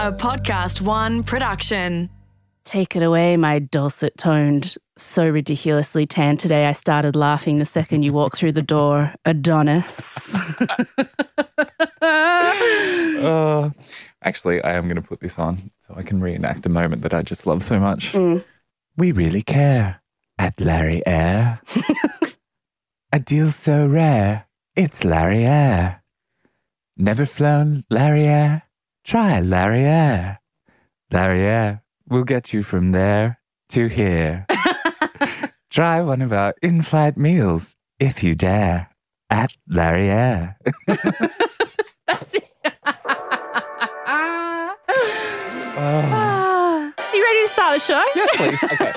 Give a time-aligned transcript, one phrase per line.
[0.00, 2.08] A Podcast One production.
[2.64, 6.64] Take it away, my dulcet toned, so ridiculously tan today.
[6.64, 9.14] I started laughing the second you walked through the door.
[9.26, 10.34] Adonis.
[12.02, 13.68] Uh,
[14.22, 17.12] actually, I am going to put this on so I can reenact a moment that
[17.12, 18.12] I just love so much.
[18.12, 18.42] Mm.
[18.96, 20.00] We really care
[20.38, 21.60] at Larry Air.
[23.12, 26.02] a deal so rare, it's Larry Air.
[26.96, 28.62] Never flown Larry Air?
[29.04, 30.40] Try Larry Air.
[31.10, 33.40] Larry Air will get you from there
[33.70, 34.46] to here.
[35.70, 38.90] Try one of our in flight meals if you dare
[39.30, 40.56] at Larry Air.
[45.82, 46.92] Ah.
[47.14, 48.04] you ready to start the show?
[48.14, 48.62] Yes, please.
[48.64, 48.92] Okay.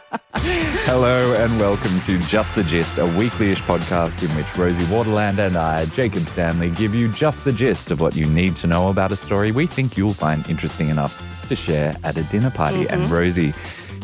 [0.48, 5.56] Hello and welcome to Just the Gist, a weekly-ish podcast in which Rosie Waterland and
[5.56, 9.10] I, Jacob Stanley, give you just the gist of what you need to know about
[9.10, 12.86] a story we think you'll find interesting enough to share at a dinner party.
[12.88, 13.12] And mm-hmm.
[13.12, 13.54] Rosie,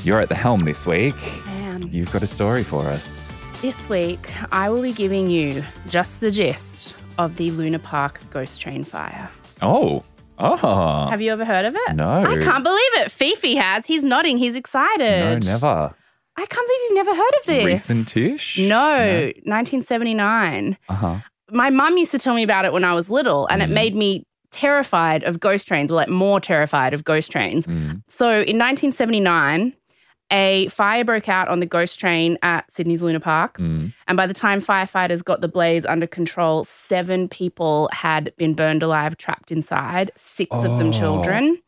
[0.02, 1.14] you're at the helm this week.
[1.46, 1.82] I am.
[1.92, 3.22] You've got a story for us.
[3.60, 8.60] This week, I will be giving you just the gist of the Luna Park ghost
[8.60, 9.30] train fire.
[9.60, 10.02] Oh.
[10.40, 11.06] Oh.
[11.08, 11.94] Have you ever heard of it?
[11.94, 12.24] No.
[12.24, 13.12] I can't believe it.
[13.12, 13.86] Fifi has.
[13.86, 14.38] He's nodding.
[14.38, 15.44] He's excited.
[15.44, 15.94] No, never.
[16.36, 17.64] I can't believe you've never heard of this.
[17.64, 18.58] Recent-ish?
[18.58, 20.76] No, 1979.
[20.88, 21.18] Uh-huh.
[21.50, 23.64] my mum used to tell me about it when I was little, and Mm.
[23.66, 27.66] it made me terrified of ghost trains, or like more terrified of ghost trains.
[27.66, 28.02] Mm.
[28.08, 29.74] So in 1979,
[30.30, 33.58] a fire broke out on the ghost train at Sydney's Luna Park.
[33.58, 33.92] Mm.
[34.08, 38.82] And by the time firefighters got the blaze under control, seven people had been burned
[38.82, 40.92] alive, trapped inside, six of them Oh.
[40.92, 41.58] children.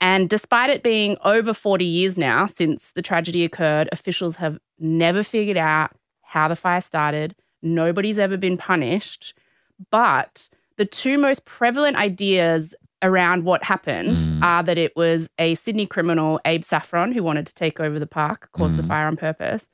[0.00, 5.22] And despite it being over 40 years now since the tragedy occurred, officials have never
[5.22, 5.90] figured out
[6.22, 7.34] how the fire started.
[7.62, 9.34] Nobody's ever been punished.
[9.90, 14.42] But the two most prevalent ideas around what happened Mm.
[14.42, 18.06] are that it was a Sydney criminal, Abe Saffron, who wanted to take over the
[18.06, 18.88] park, cause the Mm.
[18.88, 19.68] fire on purpose,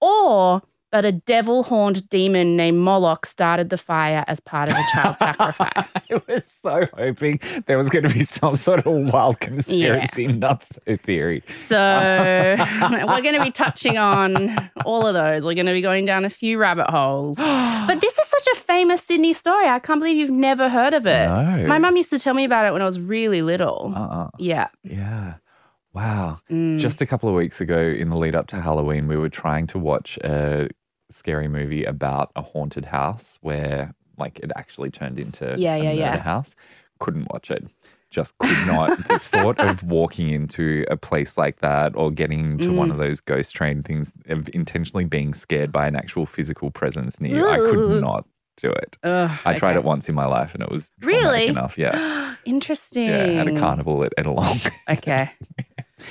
[0.00, 4.82] or that a devil horned demon named Moloch started the fire as part of a
[4.92, 6.10] child sacrifice.
[6.10, 10.78] I was so hoping there was going to be some sort of wild conspiracy nuts
[11.04, 11.42] theory.
[11.48, 11.76] So
[12.58, 15.44] we're going to be touching on all of those.
[15.44, 17.36] We're going to be going down a few rabbit holes.
[17.86, 19.66] But this is such a famous Sydney story.
[19.68, 21.28] I can't believe you've never heard of it.
[21.28, 21.66] No.
[21.68, 23.92] My mum used to tell me about it when I was really little.
[23.94, 24.30] Uh-uh.
[24.38, 24.68] Yeah.
[24.82, 25.34] Yeah.
[25.96, 26.38] Wow.
[26.50, 26.78] Mm.
[26.78, 29.66] Just a couple of weeks ago, in the lead up to Halloween, we were trying
[29.68, 30.68] to watch a
[31.10, 35.84] scary movie about a haunted house where, like, it actually turned into Yeah, a yeah,
[35.88, 36.18] murder yeah.
[36.18, 36.54] house.
[36.98, 37.64] Couldn't watch it.
[38.10, 38.96] Just could not.
[39.08, 42.92] the thought of walking into a place like that or getting into one Mm.
[42.92, 47.36] of those ghost train things, of intentionally being scared by an actual physical presence near
[47.36, 48.26] you, I could not
[48.58, 48.96] do it.
[49.02, 49.78] Ugh, I tried okay.
[49.78, 51.46] it once in my life and it was Really?
[51.46, 51.76] enough.
[51.78, 52.34] Yeah.
[52.44, 53.08] Interesting.
[53.08, 53.40] Yeah.
[53.42, 54.70] At a carnival at Edelong.
[54.88, 55.30] Okay.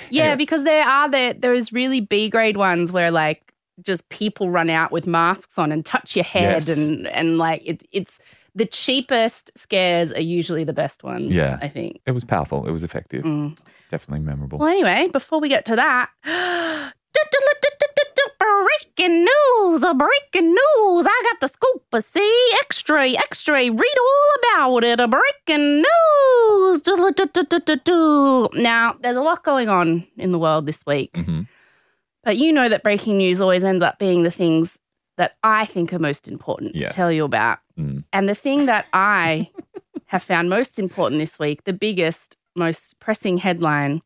[0.09, 0.38] Yeah, Anyway.
[0.38, 4.91] because there are there those really B grade ones where like just people run out
[4.91, 6.78] with masks on and touch your head Yes.
[6.78, 8.19] and and like it, it's
[8.56, 11.31] the cheapest scares are usually the best ones.
[11.34, 11.59] Yeah.
[11.62, 12.00] I think.
[12.06, 12.66] It was powerful.
[12.66, 13.23] It was effective.
[13.25, 13.59] Mm.
[13.91, 14.59] Definitely memorable.
[14.59, 16.09] Well, anyway, before we get to that.
[18.98, 21.06] Breaking news, a breaking news.
[21.06, 26.82] I got the scoop, a see, extra, extra, read all about it, a breaking news.
[28.54, 31.42] Now, there's a lot going on in the world this week, hmm
[32.24, 34.80] but you know that breaking news always ends up being the things
[35.18, 36.90] that I think are most important Yes.
[36.90, 37.60] to tell you about.
[37.78, 38.04] Mm.
[38.14, 39.52] And the thing that I
[40.08, 44.02] have found most important this week, the biggest, most pressing headline,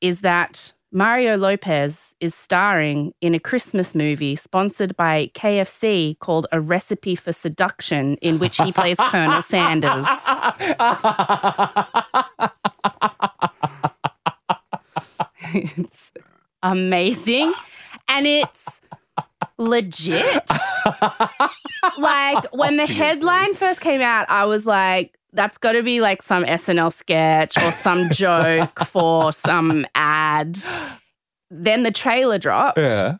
[0.00, 6.62] is that Mario Lopez is starring in a Christmas movie sponsored by KFC called A
[6.62, 10.06] Recipe for Seduction, in which he plays Colonel Sanders.
[15.52, 16.10] it's
[16.62, 17.52] amazing.
[18.08, 18.80] And it's
[19.58, 20.50] legit.
[21.98, 26.22] like when the headline first came out, I was like, that's got to be like
[26.22, 30.58] some SNL sketch or some joke for some ad.
[31.50, 32.78] Then the trailer dropped.
[32.78, 33.16] yeah.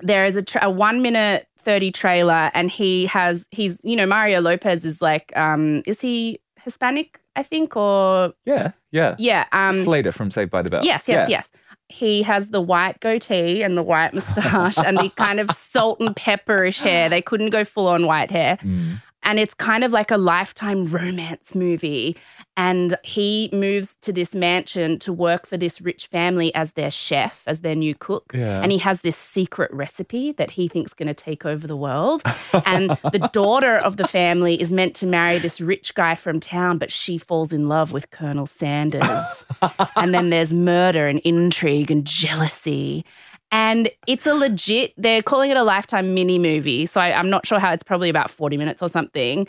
[0.00, 4.06] There is a, tra- a one minute 30 trailer, and he has, he's, you know,
[4.06, 7.76] Mario Lopez is like, um, is he Hispanic, I think?
[7.76, 8.72] Or, Yeah.
[8.92, 9.16] Yeah.
[9.18, 9.46] yeah.
[9.52, 10.84] Um, Slater from Saved by the Bell.
[10.84, 11.38] Yes, yes, Yeah.
[11.38, 11.50] yes.
[11.90, 16.14] He has the white goatee and the white moustache and the kind of salt and
[16.14, 17.08] pepperish hair.
[17.08, 18.58] They couldn't go full on white hair.
[18.62, 19.02] Mm.
[19.28, 22.16] And it's kind of like a lifetime romance movie.
[22.56, 27.42] And he moves to this mansion to work for this rich family as their chef,
[27.46, 28.32] as their new cook.
[28.32, 28.62] Yeah.
[28.62, 31.76] And he has this secret recipe that he thinks is going to take over the
[31.76, 32.22] world.
[32.64, 36.78] and the daughter of the family is meant to marry this rich guy from town,
[36.78, 39.44] but she falls in love with Colonel Sanders.
[39.96, 43.04] and then there's murder and intrigue and jealousy.
[43.50, 46.84] And it's a legit, they're calling it a lifetime mini movie.
[46.86, 49.46] So I, I'm not sure how it's probably about 40 minutes or something.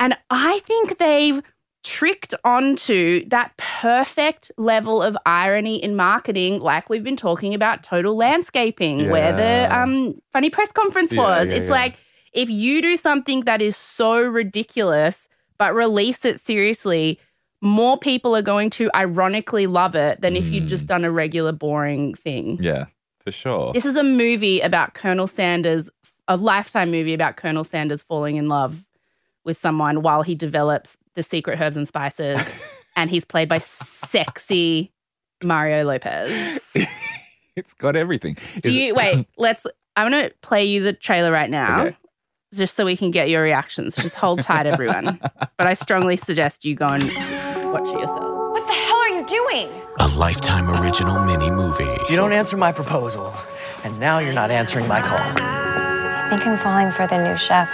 [0.00, 1.42] And I think they've
[1.82, 8.16] tricked onto that perfect level of irony in marketing, like we've been talking about total
[8.16, 11.50] landscaping, where the um, funny press conference Yeah, was.
[11.50, 11.72] yeah, it's yeah.
[11.72, 11.96] like
[12.32, 17.20] if you do something that is so ridiculous, but release it seriously,
[17.60, 21.52] more people are going to ironically love it than if you'd just done a regular
[21.52, 22.58] boring thing.
[22.62, 22.86] Yeah,
[23.24, 23.72] for sure.
[23.72, 25.88] This is a movie about Colonel Sanders,
[26.28, 28.84] a lifetime movie about Colonel Sanders falling in love
[29.44, 32.40] with someone while he develops the secret herbs and spices.
[32.96, 34.92] and he's played by sexy
[35.42, 36.72] Mario Lopez.
[37.56, 38.34] it's got everything.
[38.62, 39.26] Do Is it- you wait?
[39.36, 39.66] Let's.
[39.96, 41.96] I'm going to play you the trailer right now, Okay.
[42.52, 43.94] just so we can get your reactions.
[43.94, 45.20] Just hold tight, everyone.
[45.56, 47.04] but I strongly suggest you go and
[47.72, 48.33] watch it yourselves.
[49.26, 49.68] Doing?
[49.98, 51.90] A lifetime original mini movie.
[52.10, 53.32] You don't answer my proposal,
[53.84, 55.18] and now you're not answering my call.
[55.18, 57.68] I think I'm falling for the new chef.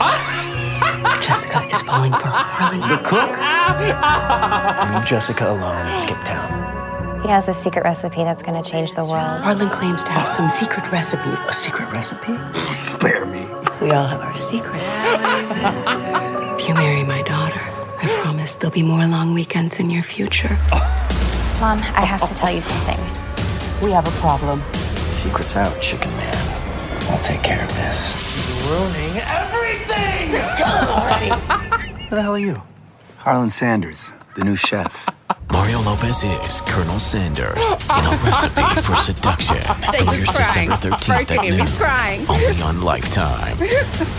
[1.22, 2.80] Jessica is falling for Harlan.
[2.80, 3.30] The cook?
[4.94, 7.22] Leave Jessica alone and skip town.
[7.22, 9.42] He has a secret recipe that's going to change the world.
[9.42, 11.30] Harlan claims to have some secret recipe.
[11.48, 12.36] A secret recipe?
[12.52, 13.46] Spare me.
[13.80, 15.04] We all have our secrets.
[15.06, 17.43] if you marry my daughter, I
[18.44, 20.58] promise there'll be more long weekends in your future.
[21.60, 22.98] Mom, I have to tell you something.
[23.82, 24.62] We have a problem.
[25.08, 26.36] Secret's out, chicken man.
[27.10, 28.14] I'll take care of this.
[28.68, 30.30] Ruining everything!
[32.08, 32.60] Who the hell are you?
[33.16, 35.08] Harlan Sanders, the new chef.
[35.50, 39.56] Mario Lopez is Colonel Sanders in a recipe for seduction.
[39.96, 40.28] Premieres.
[40.28, 41.66] December 13th at noon.
[41.78, 42.26] Crying.
[42.28, 43.56] Only on Lifetime.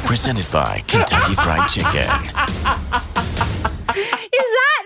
[0.05, 2.09] Presented by Kentucky Fried Chicken.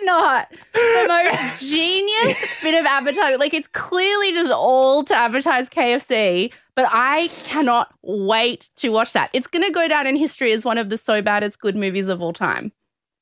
[0.09, 3.39] Not the most genius bit of advertising?
[3.39, 9.29] Like, it's clearly just all to advertise KFC, but I cannot wait to watch that.
[9.33, 11.75] It's going to go down in history as one of the so bad it's good
[11.75, 12.71] movies of all time.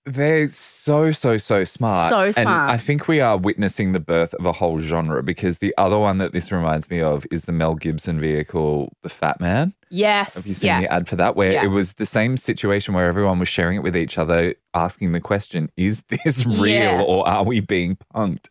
[0.05, 2.09] They're so, so, so smart.
[2.09, 2.71] So And smart.
[2.71, 6.17] I think we are witnessing the birth of a whole genre because the other one
[6.19, 9.73] that this reminds me of is the Mel Gibson vehicle, The Fat Man.
[9.89, 10.33] Yes.
[10.35, 10.81] Have you seen yeah.
[10.81, 11.35] the ad for that?
[11.35, 11.63] Where Yeah.
[11.63, 15.19] it was the same situation where everyone was sharing it with each other, asking the
[15.21, 17.01] question, is this real Yeah.
[17.01, 18.47] or are we being punked?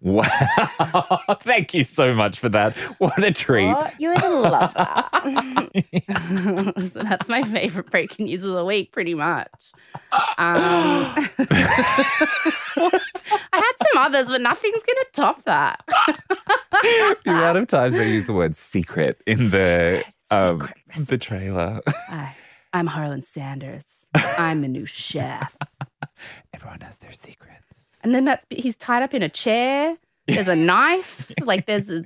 [0.00, 0.26] Wow.
[1.40, 2.76] Thank you so much for that.
[2.98, 3.66] What a treat.
[3.66, 3.94] What?
[4.00, 5.70] You would love that.
[6.92, 9.48] so that's my favorite breaking news of the week, pretty much.
[10.12, 11.14] Um,
[12.76, 12.90] I
[13.52, 15.82] had some others, but nothing's going to top that.
[15.86, 21.80] the amount of times they use the word secret in the um, the trailer.
[22.08, 22.36] Hi,
[22.72, 24.06] I'm Harlan Sanders.
[24.14, 25.56] I'm the new chef.
[26.54, 27.98] Everyone has their secrets.
[28.02, 29.96] And then that's he's tied up in a chair.
[30.26, 31.30] There's a knife.
[31.42, 32.04] Like there's a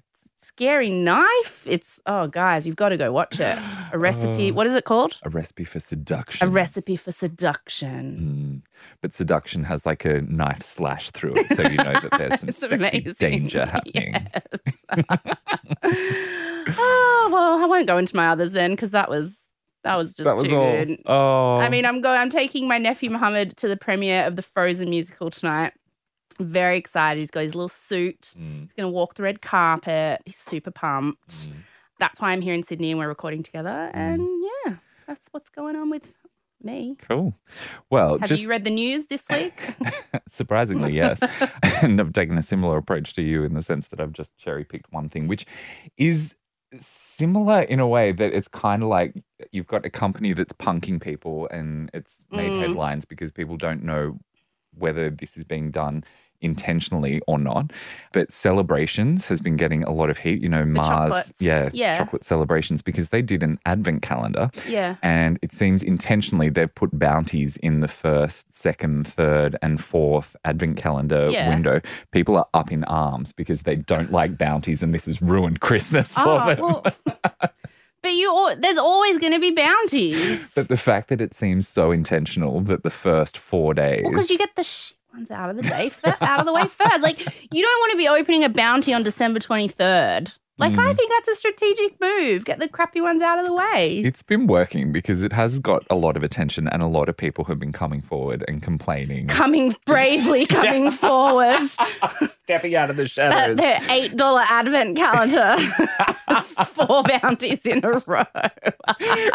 [0.56, 1.64] scary knife.
[1.66, 3.58] It's oh guys, you've got to go watch it.
[3.92, 4.24] A recipe.
[4.50, 4.52] Oh.
[4.54, 5.16] what is it called?
[5.22, 6.46] A recipe for seduction.
[6.46, 8.62] A recipe for seduction.
[8.64, 8.70] Mm.
[9.00, 12.52] But seduction has like a knife slash through it, so you know that there's some
[12.52, 13.14] sexy amazing.
[13.18, 14.28] danger happening.
[16.78, 19.40] oh well, I won't go into my others then because that was
[19.82, 20.70] that was just that was too all.
[20.72, 21.02] good.
[21.06, 22.18] Oh, I mean, I'm going.
[22.18, 25.72] I'm taking my nephew Mohammed to the premiere of the Frozen musical tonight.
[26.40, 27.20] Very excited.
[27.20, 28.34] He's got his little suit.
[28.38, 28.62] Mm.
[28.62, 30.22] He's going to walk the red carpet.
[30.24, 31.28] He's super pumped.
[31.48, 31.52] Mm.
[32.00, 33.90] That's why I'm here in Sydney and we're recording together.
[33.94, 34.26] And
[34.66, 34.76] yeah,
[35.06, 36.12] that's what's going on with
[36.62, 36.96] me.
[37.08, 37.34] cool.
[37.90, 39.74] Well, Have just you read the news this week?
[40.28, 41.20] surprisingly, yes.
[41.82, 44.64] and I've taken a similar approach to you in the sense that I've just cherry
[44.64, 45.44] picked one thing, which
[45.98, 46.34] is
[46.78, 49.14] similar in a way that it's kind of like
[49.52, 52.60] you've got a company that's punking people and it's made Mm.
[52.60, 54.18] headlines because people don't know
[54.76, 56.02] whether this is being done
[56.44, 57.72] intentionally or not.
[58.12, 60.40] But Celebrations has been getting a lot of heat.
[60.42, 61.32] You know, Mars, chocolates.
[61.40, 61.98] yeah, Yeah.
[61.98, 64.50] chocolate celebrations because they did an advent calendar.
[64.68, 64.96] yeah.
[65.02, 70.76] And it seems intentionally they've put bounties in the first, second, third, and fourth advent
[70.76, 71.48] calendar Yeah.
[71.48, 71.80] window.
[72.12, 76.12] People are up in arms because they don't like bounties and this has ruined Christmas
[76.12, 76.60] for Oh, them.
[76.60, 76.84] well,
[78.02, 80.52] but you, there's always going to be bounties.
[80.54, 84.02] But the fact that it seems so intentional that the first four days.
[84.02, 86.52] Well, because you get the shit ones out of the day, fir- out of the
[86.52, 87.00] way first.
[87.00, 87.20] Like
[87.52, 90.32] you don't want to be opening a bounty on December twenty third.
[90.56, 90.96] Like, I mm.
[90.96, 92.44] think that's a strategic move.
[92.44, 93.98] Get the crappy ones out of the way.
[94.04, 97.16] It's been working because it has got a lot of attention and a lot of
[97.16, 99.26] people have been coming forward and complaining.
[99.26, 101.58] coming bravely coming forward.
[102.26, 103.56] Stepping out of the shadows.
[103.56, 105.56] That their eight dollar advent calendar,
[106.28, 108.24] has four bounties in a row.
[108.32, 108.76] but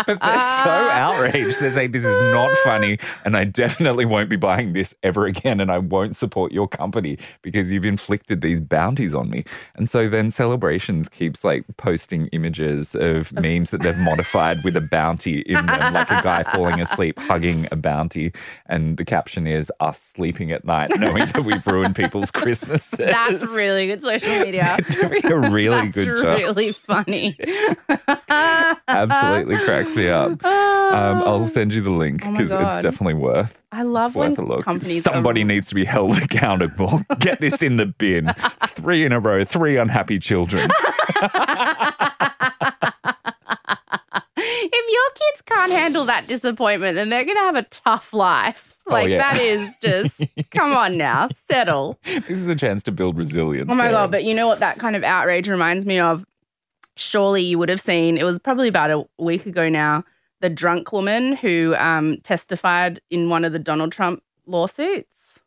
[0.07, 1.59] they're so outraged.
[1.59, 5.59] They're saying this is not funny, and I definitely won't be buying this ever again,
[5.59, 9.43] and I won't support your company because you've inflicted these bounties on me.
[9.75, 14.81] And so then Celebrations keeps like posting images of memes that they've modified with a
[14.81, 18.31] bounty in them, like a guy falling asleep hugging a bounty,
[18.67, 22.97] and the caption is us sleeping at night knowing that we've ruined people's Christmases.
[22.99, 24.77] That's really good social media.
[24.89, 26.37] doing a really good job.
[26.37, 27.37] really funny.
[28.87, 30.43] Absolutely cracks me up.
[30.43, 33.58] Um, I'll send you the link Oh because it's definitely worth.
[33.71, 34.63] I love when look.
[34.63, 37.01] companies Somebody are- needs to be held accountable.
[37.19, 38.33] Get this in the bin.
[38.69, 39.45] Three in a row.
[39.45, 40.69] Three unhappy children.
[44.37, 48.77] if your kids can't handle that disappointment, then they're going to have a tough life.
[48.87, 49.17] Oh, like, Oh, yeah.
[49.19, 51.99] that is just, come on now, settle.
[52.05, 53.69] this is a chance to build resilience.
[53.71, 54.09] Oh my God.
[54.11, 56.25] But you know what that kind of outrage reminds me of?
[56.95, 60.03] Surely you would have seen, it was probably about a week ago now,
[60.41, 65.39] the drunk woman who um, testified in one of the Donald Trump lawsuits.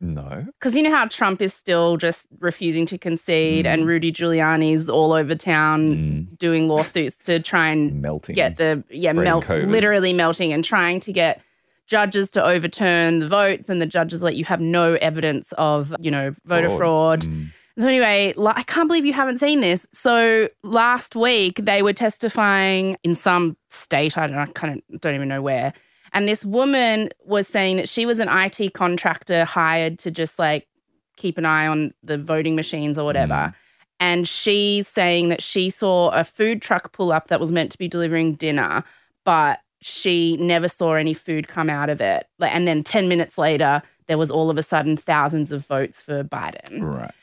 [0.00, 0.44] no.
[0.58, 3.68] Because you know how Trump is still just refusing to concede, Mm.
[3.72, 8.34] and Rudy Giuliani's all over town doing lawsuits to try and Melting.
[8.34, 9.66] get the yeah melt COVID.
[9.70, 11.40] literally melting and trying to get
[11.86, 16.10] judges to overturn the votes and the judges like you have no evidence of you
[16.10, 17.22] know voter fraud.
[17.22, 17.52] Mm.
[17.78, 19.86] So anyway, I can't believe you haven't seen this.
[19.92, 24.18] So last week they were testifying in some state.
[24.18, 24.36] I don't.
[24.36, 25.72] I kind of don't even know where.
[26.12, 30.68] And this woman was saying that she was an IT contractor hired to just like
[31.16, 33.32] keep an eye on the voting machines or whatever.
[33.32, 33.54] Mm.
[34.00, 37.78] And she's saying that she saw a food truck pull up that was meant to
[37.78, 38.84] be delivering dinner,
[39.24, 42.26] but she never saw any food come out of it.
[42.40, 46.24] And then 10 minutes later, there was all of a sudden thousands of votes for
[46.24, 46.82] Biden.
[46.82, 47.14] Right.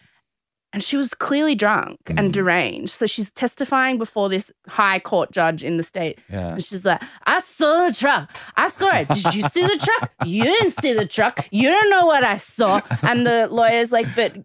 [0.71, 2.31] And she was clearly drunk and mm.
[2.31, 2.91] deranged.
[2.91, 6.19] So she's testifying before this high court judge in the state.
[6.29, 6.53] Yeah.
[6.53, 8.29] And she's like, I saw the truck.
[8.55, 9.07] I saw it.
[9.07, 10.11] Did you see the truck?
[10.25, 11.47] You didn't see the truck.
[11.49, 12.81] You don't know what I saw.
[13.01, 14.37] And the lawyer's like, but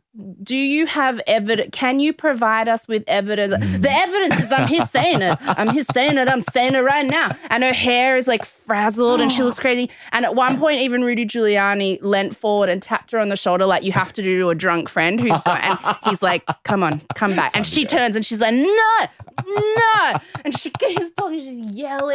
[0.43, 1.71] do you have evidence?
[1.73, 3.55] Can you provide us with evidence?
[3.55, 3.83] Mm.
[3.83, 5.39] The evidence is I'm here saying it.
[5.43, 6.29] I'm here saying it.
[6.29, 7.37] I'm saying it right now.
[7.51, 9.91] And her hair is like frazzled and she looks crazy.
[10.13, 13.67] And at one point, even Rudy Giuliani leant forward and tapped her on the shoulder
[13.67, 15.99] like you have to do to a drunk friend who's got.
[16.05, 17.53] And he's like, come on, come back.
[17.57, 18.99] And she turns and she's like, no,
[19.47, 20.19] no.
[20.45, 22.15] And she keeps talking, she's yelling.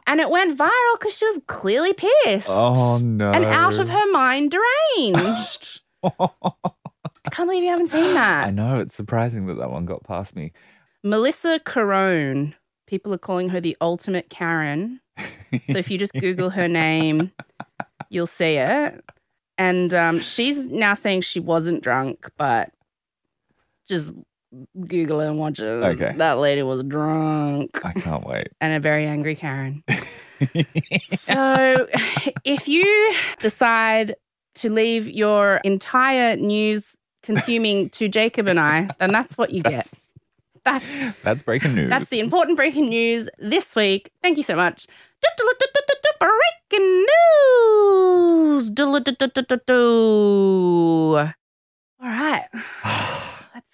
[0.06, 2.48] And it went viral because she was clearly pissed.
[2.48, 3.30] Oh no.
[3.30, 5.82] And out of her mind, deranged.
[6.02, 8.46] I can't believe you haven't seen that.
[8.48, 8.80] I know.
[8.80, 10.52] It's surprising that that one got past me.
[11.04, 12.54] Melissa Carone.
[12.88, 15.00] People are calling her the ultimate Karen.
[15.18, 17.30] so if you just Google her name,
[18.10, 19.04] you'll see it.
[19.58, 22.72] And um, she's now saying she wasn't drunk, but
[23.90, 24.12] just
[24.86, 25.64] Google it and watch it.
[25.64, 26.14] Okay.
[26.16, 28.48] That lady was drunk I can't wait.
[28.60, 29.84] and a very angry Karen.
[31.18, 31.86] so
[32.44, 34.16] if you decide
[34.56, 39.86] to leave your entire news consuming to Jacob and I, then that's what you get.
[40.64, 40.86] That's
[41.22, 41.88] That's breaking news.
[41.90, 44.10] that's the important breaking news this week.
[44.22, 44.86] Thank you so much.
[46.70, 47.06] Breaking
[48.42, 48.70] news.
[52.02, 53.26] All right.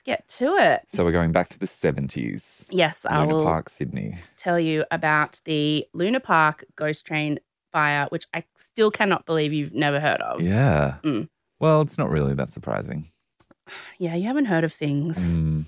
[0.06, 0.82] Get to it.
[0.92, 2.66] So we're going back to the 70s.
[2.70, 4.16] Yes, I Luna will Park, Sydney.
[4.36, 7.40] tell you about the Luna Park ghost train
[7.72, 10.40] fire, which I still cannot believe you've never heard of.
[10.40, 10.98] Yeah.
[11.02, 11.28] Mm.
[11.58, 13.10] Well, it's not really that surprising.
[13.98, 15.64] Yeah, you haven't heard of things Mm,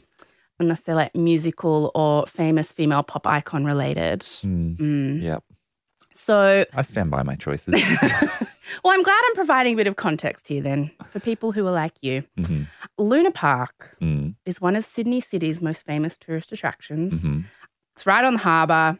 [0.60, 4.20] unless they're like musical or famous female pop icon related.
[4.20, 5.20] mm, Mm.
[5.22, 5.42] Yep.
[6.20, 7.74] So, I stand by my choices.
[8.84, 11.70] well, I'm glad I'm providing a bit of context here then for people who are
[11.72, 12.24] like you.
[12.36, 12.66] Mhm.
[12.98, 17.22] Luna Park Mm, is one of Sydney City's most famous tourist attractions.
[17.24, 17.44] mhm.
[17.94, 18.98] It's right on the harbour,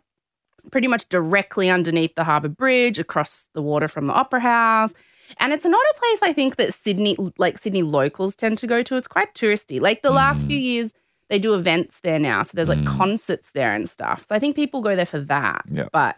[0.70, 4.94] pretty much directly underneath the harbour bridge, across the water from the Opera House.
[5.38, 8.82] And it's not a place I think that Sydney, like Sydney locals tend to go
[8.84, 8.96] to.
[8.96, 9.80] It's quite touristy.
[9.80, 10.92] Like the last few years,
[11.30, 12.42] they do events there now.
[12.44, 12.86] So there's like Mm.
[12.86, 14.24] concerts there and stuff.
[14.28, 15.64] So I think people go there for that.
[15.70, 15.90] Yep.
[15.92, 16.16] But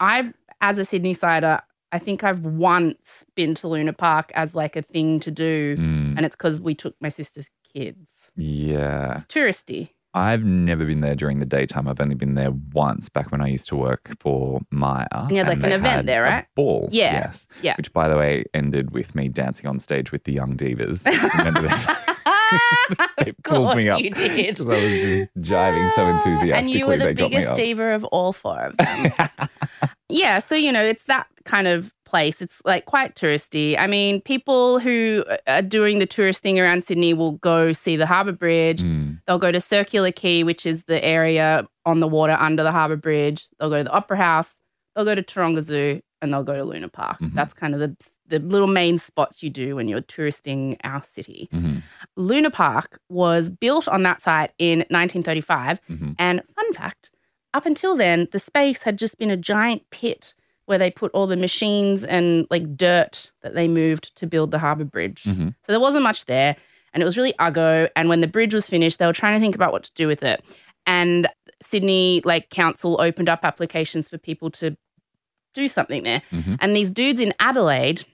[0.00, 1.60] I, as a Sydney sider,
[1.92, 5.76] I think I've once been to Luna Park as like a thing to do.
[5.76, 8.30] Mm, And it's because we took my sister's kids.
[8.36, 9.14] yeah.
[9.14, 9.90] It's touristy.
[10.14, 11.86] I've never been there during the daytime.
[11.86, 15.06] I've only been there once back when I used to work for Maya.
[15.30, 16.46] you had, like, an event there, a right?
[16.56, 16.88] ball.
[16.90, 17.12] Yeah.
[17.12, 17.46] Yes.
[17.62, 17.74] Yeah.
[17.76, 21.04] Which, by the way, ended with me dancing on stage with the Young Divas.
[23.24, 24.56] They pulled me up you did.
[24.56, 26.52] because I was just jiving so enthusiastically.
[26.52, 29.12] and you were the they got me biggest diva of all four of them.
[30.08, 32.40] yeah, so you know, it's that kind of place.
[32.40, 33.78] It's like quite touristy.
[33.78, 38.06] I mean, people who are doing the tourist thing around Sydney will go see the
[38.06, 38.82] Harbour Bridge.
[38.82, 42.72] Mm, They'll go to Circular Quay, which is the area on the water under the
[42.72, 43.46] Harbour Bridge.
[43.58, 44.54] They'll go to the Opera House.
[44.96, 47.18] They'll go to Taronga Zoo, and they'll go to Luna Park.
[47.20, 47.34] Mhm.
[47.34, 47.94] That's kind of the
[48.28, 51.48] the little main spots you do when you're touristing our city.
[51.52, 51.82] mhm,
[52.16, 55.80] Luna Park was built on that site in 1935.
[55.88, 56.14] mhm.
[56.18, 57.10] And fun fact,
[57.54, 60.34] up until then, the space had just been a giant pit
[60.66, 64.58] where they put all the machines and like dirt that they moved to build the
[64.58, 65.22] harbour bridge.
[65.24, 65.54] Mhm.
[65.64, 66.56] So there wasn't much there.
[66.92, 67.88] And it was really uggo.
[67.96, 70.06] And when the bridge was finished, they were trying to think about what to do
[70.06, 70.44] with it.
[70.86, 71.28] And
[71.62, 74.76] Sydney like council opened up applications for people to
[75.54, 76.22] do something there.
[76.30, 76.58] Mhm.
[76.60, 78.04] And these dudes in Adelaide,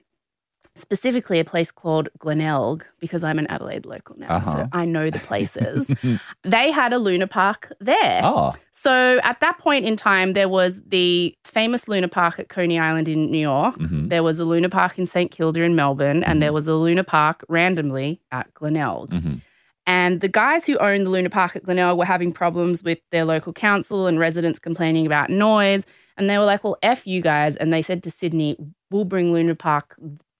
[0.77, 4.51] specifically a place called Glenelg, because I'm an Adelaide local now, Uh-huh.
[4.51, 5.89] so I know the places.
[6.43, 8.21] they had a Luna Park there.
[8.23, 12.77] Oh, So at that point in time, there was the famous Luna Park at Coney
[12.77, 13.75] Island in New York.
[13.77, 14.09] mhm.
[14.09, 17.03] There was a Luna Park in St Kilda in Melbourne, and there was a Luna
[17.05, 19.11] Park randomly at Glenelg.
[19.11, 19.41] Mhm.
[19.87, 23.23] And the guys who owned the Luna Park at Glenelg were having problems with their
[23.23, 25.85] local council and residents complaining about noise.
[26.17, 27.55] And they were like, well, F you guys.
[27.55, 28.57] And they said to Sydney,
[28.89, 29.95] we'll bring Luna Park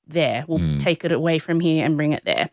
[0.08, 0.46] there.
[0.48, 0.80] We'll Mm.
[0.80, 2.50] take it away from here and bring it there.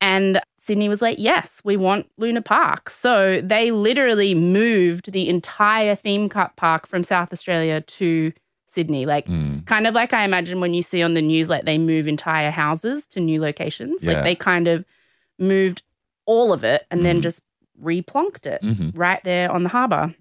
[0.00, 2.90] And Sydney was like, yes, we want Luna Park.
[2.90, 8.32] So they literally moved the entire theme cut park from South Australia to
[8.66, 9.04] Sydney.
[9.04, 9.66] Like, Mm.
[9.66, 12.50] kind of like I imagine when you see on the news, like they move entire
[12.50, 14.02] houses to new locations.
[14.02, 14.12] Yeah.
[14.12, 14.84] Like they kind of
[15.38, 15.82] moved
[16.26, 17.22] all of it and then Mhm.
[17.22, 17.40] just
[17.82, 18.92] replonked it Mhm.
[18.94, 20.14] right there on the harbour.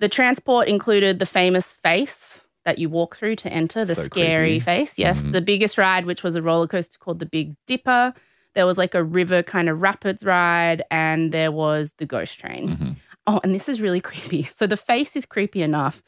[0.00, 4.52] The transport included the famous face that you walk through to enter, the So scary
[4.52, 4.60] creepy.
[4.60, 4.98] face.
[4.98, 5.32] Yes, Mhm.
[5.32, 8.14] the biggest ride, which was a roller coaster called the Big Dipper.
[8.54, 12.68] There was like a river kind of rapids ride, and there was the ghost train.
[12.76, 12.96] Mhm.
[13.26, 14.48] Oh, and this is really creepy.
[14.54, 16.02] So the face is creepy enough,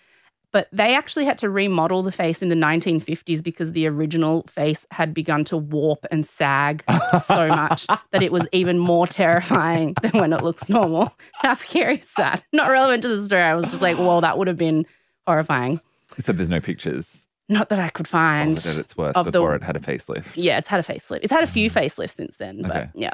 [0.53, 4.87] but they actually had to remodel the face in the 1950s because the original face
[4.93, 6.85] had begun to warp and sag
[7.23, 11.13] so much that it was even more terrifying than when it looks normal.
[11.35, 12.45] How scary is that?
[12.53, 13.43] Not relevant to the story.
[13.43, 14.87] I was just like, whoa, that would have been
[15.27, 15.81] horrifying.
[16.19, 18.59] So there's no pictures Not that I could find.
[18.59, 20.27] it at its worst of the- before it had a facelift.
[20.35, 21.21] Yeah, it's had a facelift.
[21.23, 22.89] It's had a few facelifts since then, but Okay.
[22.95, 23.13] yeah.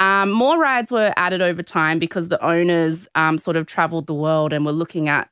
[0.00, 4.14] Um, more rides were added over time because the owners um, sort of traveled the
[4.14, 5.28] world and were looking at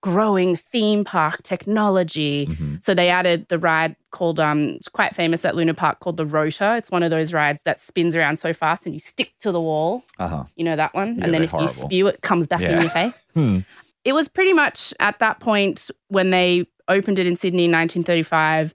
[0.00, 2.46] growing theme park technology.
[2.46, 2.82] Mhm.
[2.82, 6.24] So they added the ride called, um, it's quite famous at Luna Park called the
[6.24, 6.76] Rotor.
[6.76, 9.60] It's one of those rides that spins around so fast and you stick to the
[9.60, 10.02] wall.
[10.18, 10.44] Uh-huh.
[10.56, 11.18] You know that one?
[11.18, 11.68] Yeah, and then if horrible.
[11.68, 13.12] you spew, it comes back in your face.
[13.34, 13.58] Hmm.
[14.04, 18.74] It was pretty much at that point when they opened it in Sydney in 1935,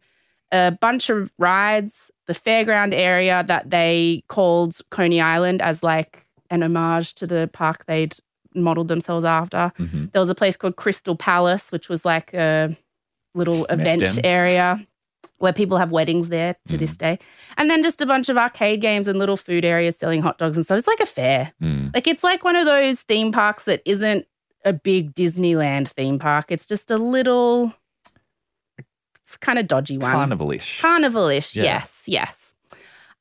[0.52, 6.64] a bunch of rides, the fairground area that they called Coney Island as like an
[6.64, 8.16] homage to the park they'd
[8.56, 9.72] modeled themselves after.
[9.78, 10.12] Mhm.
[10.12, 12.76] There was a place called Crystal Palace, which was like a
[13.36, 14.84] little event area
[15.38, 17.20] where people have weddings there to this day.
[17.58, 20.58] And then just a bunch of arcade games and little food areas selling hot dogs
[20.58, 20.80] and stuff.
[20.80, 21.54] It's like a fair.
[21.62, 21.94] Mm.
[21.94, 24.26] Like it's like one of those theme parks that isn't
[24.66, 26.46] a big Disneyland theme park.
[26.52, 27.74] It's just a little
[29.22, 30.12] it's kind of dodgy one.
[30.12, 30.82] Carnival-ish.
[30.82, 31.64] Carnival-ish, Yeah.
[31.64, 32.46] yes, yes.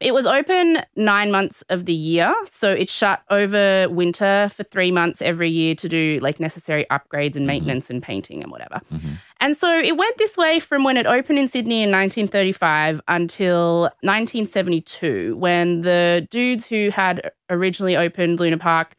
[0.00, 2.32] It was open nine months of the year.
[2.48, 7.34] So it shut over winter for three months every year to do like necessary upgrades
[7.34, 8.80] and maintenance and painting and whatever.
[8.94, 9.18] Mhm.
[9.40, 13.90] And so it went this way from when it opened in Sydney in 1935 until
[14.04, 18.94] 1972, when the dudes who had originally opened Luna Park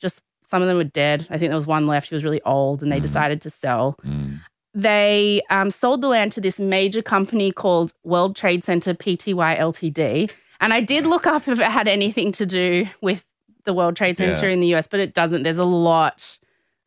[0.00, 1.26] just some of them were dead.
[1.30, 2.08] I think there was one left.
[2.08, 3.02] He was really old, and they Mhm.
[3.02, 4.40] decided to sell Mm.
[4.74, 10.30] they um, sold the land to this major company called World Trade Center Pty Ltd.
[10.60, 13.24] And I did look up if it had anything to do with
[13.64, 14.52] the World Trade Center Yeah.
[14.52, 15.42] in the US, but it doesn't.
[15.42, 16.38] There's a lot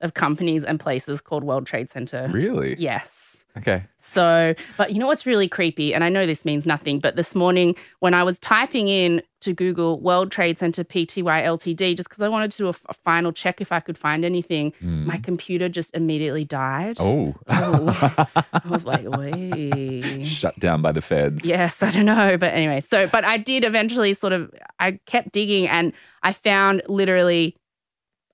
[0.02, 2.28] of companies and places called World Trade Center.
[2.32, 2.76] Really?
[2.80, 3.44] Yes.
[3.58, 3.84] Okay.
[3.98, 5.94] So, but you know what's really creepy?
[5.94, 9.54] And I know this means nothing, but this morning when I was typing in to
[9.54, 13.32] Google World Trade Center Pty Ltd, just because I wanted to do a, a final
[13.32, 15.06] check if I could find anything, Mm.
[15.06, 16.98] my computer just immediately died.
[17.00, 17.36] Oh.
[17.48, 18.28] Oh.
[18.54, 20.24] I was like, wait.
[20.26, 21.46] Shut down by the feds.
[21.46, 22.38] Yes, I don't know.
[22.38, 26.82] But anyway, so, but I did eventually sort of, I kept digging and I found
[26.88, 27.56] literally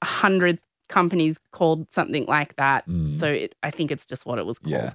[0.02, 2.88] a hundred companies called something like that.
[2.88, 3.20] Mm.
[3.20, 4.72] So it, I think it's just what it was called.
[4.72, 4.92] Yeah.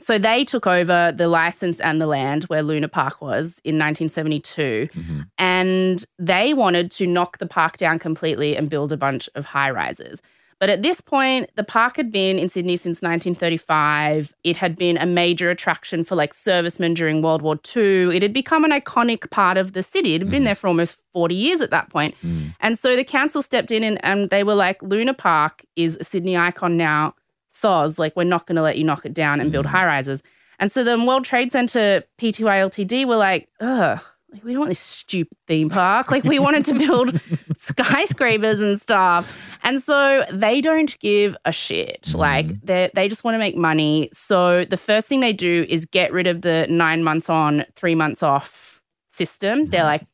[0.00, 4.88] So they took over the license and the land where Luna Park was in 1972.
[4.94, 5.26] Mhm.
[5.38, 9.70] And they wanted to knock the park down completely and build a bunch of high
[9.70, 10.20] rises.
[10.58, 14.34] But at this point, the park had been in Sydney since 1935.
[14.42, 18.14] It had been a major attraction for like servicemen during World War II.
[18.16, 20.14] It had become an iconic part of the city.
[20.14, 22.14] It had been there for almost 40 years at that point.
[22.60, 26.04] And so the council stepped in and, and they were like, Luna Park is a
[26.04, 27.14] Sydney icon now.
[27.62, 29.70] Soz, like, we're not going to let you knock it down and build mm.
[29.70, 30.22] high rises.
[30.58, 34.00] And so the World Trade Center PTY Ltd were like, ugh,
[34.32, 36.10] like, we don't want this stupid theme park.
[36.10, 37.20] Like, we wanted to build
[37.54, 39.40] skyscrapers and stuff.
[39.62, 42.02] And so they don't give a shit.
[42.02, 42.14] Mm.
[42.16, 44.10] Like, they they just want to make money.
[44.12, 47.94] So the first thing they do is get rid of the nine months on, three
[47.94, 49.66] months off system.
[49.66, 49.86] They're mm-hmm.
[49.86, 50.06] like,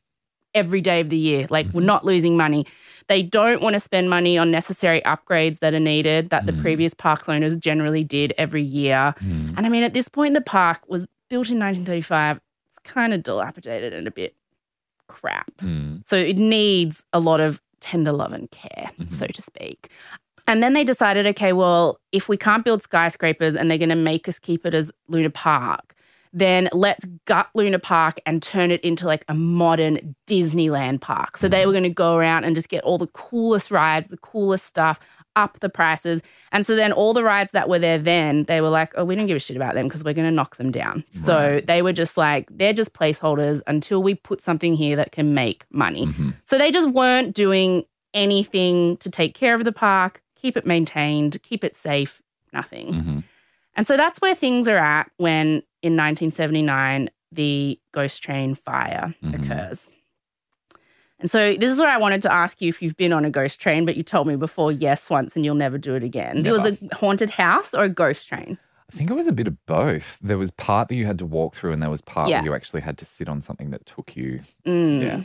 [0.55, 1.47] every day of the year.
[1.51, 1.87] Like, we're mm-hmm.
[1.87, 2.67] not losing money.
[3.09, 6.63] They don't want to spend money on necessary upgrades that are needed that the mm.
[6.63, 9.15] previous park owners generally did every year.
[9.21, 9.55] Mm.
[9.57, 12.41] And I mean, at this point, the park was built in 1935.
[12.69, 14.35] It's kind of dilapidated and a bit
[15.09, 15.51] crap.
[15.59, 16.03] Mm.
[16.09, 19.15] So it needs a lot of tender love and care, mm-hmm.
[19.15, 19.91] so to speak.
[20.47, 23.95] And then they decided, okay, well, if we can't build skyscrapers and they're going to
[23.95, 25.95] make us keep it as Luna Park,
[26.33, 31.37] then let's gut Luna Park and turn it into like a modern Disneyland park.
[31.37, 31.67] So they mm-hmm.
[31.67, 34.99] were going to go around and just get all the coolest rides, the coolest stuff,
[35.37, 36.23] up the prices.
[36.51, 39.15] And so then all the rides that were there then, they were like, oh, we
[39.15, 41.05] don't give a shit about them because we're going to knock them down.
[41.11, 45.35] So they were just like, they're just placeholders until we put something here that can
[45.35, 46.07] make money.
[46.07, 46.31] Mm-hmm.
[46.45, 51.43] So they just weren't doing anything to take care of the park, keep it maintained,
[51.43, 52.21] keep it safe,
[52.53, 52.93] nothing.
[52.93, 53.19] Mm-hmm.
[53.75, 59.89] And so that's where things are at when in 1979 the ghost train fire occurs.
[61.19, 63.31] And so this is where I wanted to ask you if you've been on a
[63.31, 66.45] ghost train, but you told me before yes once and you'll never do it again.
[66.45, 68.59] It was a haunted house or a ghost train?
[68.93, 70.19] I think it was a bit of both.
[70.21, 72.41] There was part that you had to walk through, and there was part Yeah.
[72.41, 75.01] where you actually had to sit on something that took you, Mm.
[75.03, 75.23] yeah,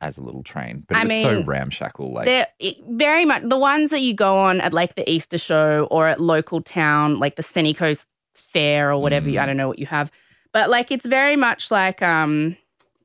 [0.00, 0.82] as a little train.
[0.88, 2.12] But it I was so ramshackle.
[2.12, 5.86] Like, it- very much the ones that you go on at like the Easter show
[5.92, 8.08] or at local town, like the Sunny Coast
[8.54, 9.28] Fair or whatever.
[9.28, 10.10] You, I don't know what you have,
[10.52, 12.56] but like it's very much like um,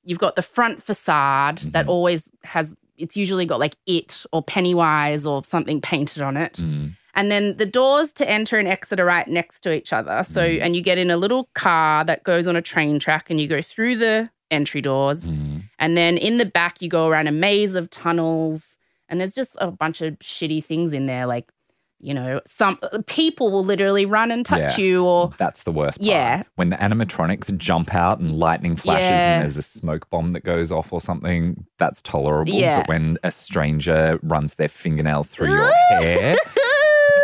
[0.03, 2.75] you've got the front facade that always has.
[2.97, 6.53] It's usually got like it or Pennywise or something painted on it.
[6.55, 10.21] mm, And then the doors to enter and exit are right next to each other.
[10.23, 13.39] So, and you get in a little car that goes on a train track and
[13.39, 15.21] you go through the entry doors.
[15.27, 18.75] mm, And then in the back, you go around a maze of tunnels.
[19.07, 21.25] And there's just a bunch of shitty things in there.
[21.25, 21.47] Like,
[22.01, 24.83] you know, some people will literally run and touch Yeah.
[24.85, 25.31] you or.
[25.37, 26.07] That's the worst part.
[26.07, 26.43] Yeah.
[26.55, 29.33] When the animatronics jump out and lightning flashes Yeah.
[29.35, 32.53] and there's a smoke bomb that goes off or something, that's tolerable.
[32.53, 32.79] Yeah.
[32.81, 36.35] But when a stranger runs their fingernails through your hair,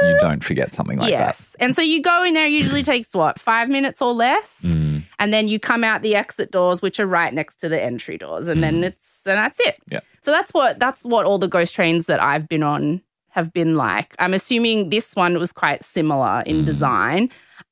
[0.04, 1.18] you don't forget something like that.
[1.18, 1.56] yes.
[1.60, 4.62] And so you go in there, usually takes what, five minutes or less?
[4.64, 7.82] Mm, and then you come out the exit doors which are right next to the
[7.82, 10.02] entry doors and then it's and that's it Yeah.
[10.22, 13.02] so that's what that's what all the ghost trains that i've been on
[13.36, 17.30] have been like i'm assuming this one was quite similar in design.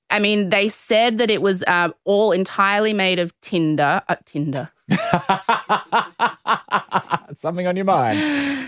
[0.10, 4.70] I mean they said that it was uh, all entirely made of tinder uh, tinder.
[7.36, 8.20] Something on your mind.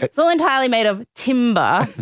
[0.01, 1.87] it's all entirely made of timber.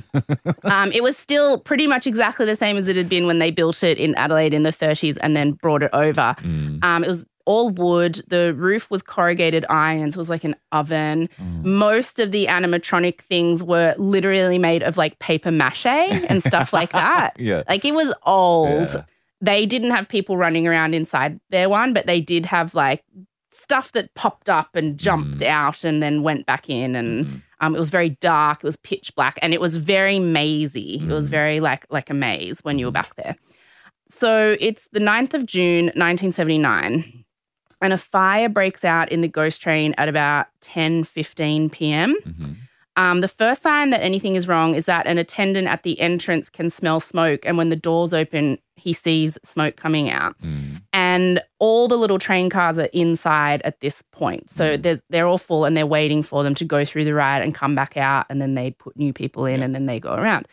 [0.65, 3.51] Um, it was still pretty much exactly the same as it had been when they
[3.51, 6.35] built it in adelaide in the 30s and then brought it over.
[6.39, 8.21] Mm, Um, it was all wood.
[8.27, 11.29] The roof was corrugated iron, so it was like an oven.
[11.41, 11.63] mm.
[11.63, 16.91] Most of the animatronic things were literally made of like paper mache and stuff like
[16.91, 17.35] that.
[17.39, 17.63] Yeah.
[17.67, 18.89] Like it was old.
[18.93, 19.03] Yeah.
[19.41, 23.03] They didn't have people running around inside their one, but they did have like
[23.51, 25.47] stuff that popped up and jumped Mm.
[25.47, 27.41] out and then went back in and Mhm.
[27.59, 31.13] um, it was very dark it was pitch black and it was very mazy it
[31.13, 31.31] was Mm.
[31.31, 33.35] very like like a maze when you were back there
[34.09, 37.22] so it's the 9th of june 1979
[37.83, 42.55] and a fire breaks out in the ghost train at about 10 15 p.m Mhm.
[42.95, 46.49] um, the first sign that anything is wrong is that an attendant at the entrance
[46.49, 50.81] can smell smoke and when the doors open he sees smoke coming out Mm.
[50.91, 54.49] and all the little train cars are inside at this point.
[54.51, 57.41] So there's they're all full and they're waiting for them to go through the ride
[57.43, 60.13] and come back out and then they put new people in and then they go
[60.13, 60.47] around.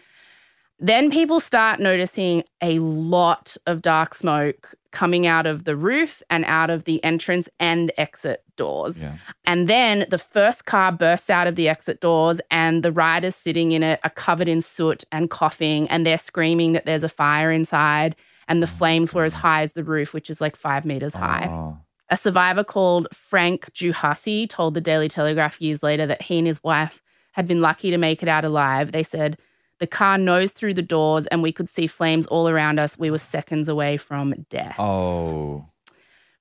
[0.79, 6.45] Then people start noticing a lot of dark smoke coming out of the roof and
[6.47, 9.03] out of the entrance and exit doors.
[9.03, 9.15] Yeah.
[9.45, 13.73] And then the first car bursts out of the exit doors, and the riders sitting
[13.73, 17.51] in it are covered in soot and coughing, and they're screaming that there's a fire
[17.53, 18.17] inside.
[18.49, 21.15] And the oh, flames were as high as the roof, which is like five meters
[21.15, 21.47] high.
[21.49, 21.79] Oh.
[22.09, 26.63] A survivor called Frank Juhasi told the Daily Telegraph years later that he and his
[26.65, 27.01] wife
[27.33, 28.91] had been lucky to make it out alive.
[28.91, 29.39] They said,
[29.81, 32.99] the car nosed through the doors and we could see flames all around us.
[32.99, 34.77] We were seconds away from death.
[34.79, 35.67] Oh.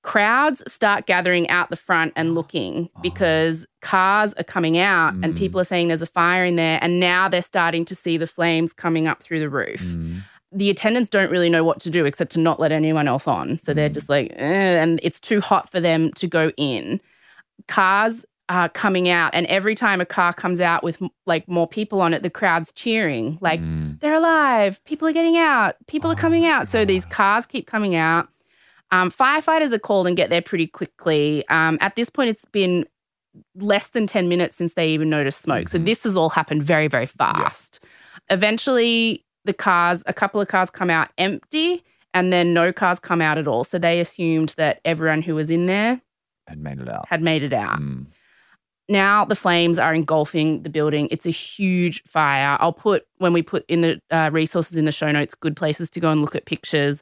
[0.02, 3.02] crowds start gathering out the front and looking oh.
[3.02, 5.38] because cars are coming out and mm.
[5.38, 6.80] people are saying there's a fire in there.
[6.82, 9.82] And now they're starting to see the flames coming up through the roof.
[9.82, 10.21] Mm.
[10.52, 13.60] The attendants don't really know what to do except to not let anyone else on.
[13.60, 13.93] So they're mm.
[13.93, 16.99] just like, eh, and it's too hot for them to go in.
[17.67, 22.02] Cars are coming out, and every time a car comes out with like more people
[22.02, 23.62] on it, the crowd's cheering, like,
[24.00, 26.68] they're alive, people are getting out, people are coming out.
[26.68, 28.28] So these cars keep coming out.
[28.92, 31.48] Um, firefighters are called and get there pretty quickly.
[31.50, 32.88] Um, at this point, it's been
[33.56, 35.70] less than 10 minutes since they even noticed smoke.
[35.70, 37.84] So this has all happened very, very fast.
[38.32, 41.84] Eventually, the cars, a couple of cars come out empty,
[42.16, 43.64] and then no cars come out at all.
[43.64, 46.02] So they assumed that everyone who was in there
[46.48, 47.06] Had made it out.
[47.08, 47.80] had made it out.
[47.80, 48.08] Mm.
[48.89, 51.08] Now the flames are engulfing the building.
[51.12, 52.58] It's a huge fire.
[52.60, 55.89] I'll put, when we put in the uh, resources in the show notes, good places
[55.91, 57.02] to go and look at pictures.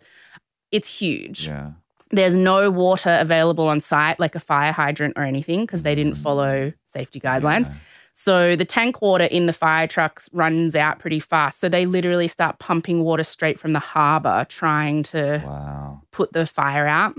[0.72, 1.48] It's huge.
[1.48, 1.72] Yeah.
[2.12, 5.96] There's no water available on site, like a fire hydrant or anything, because they Mm.
[5.96, 7.74] didn't follow safety guidelines.
[8.14, 11.60] So the tank water in the fire trucks runs out pretty fast.
[11.60, 16.02] So they literally start pumping water straight from the harbor, trying to Wow.
[16.12, 17.16] put the fire out,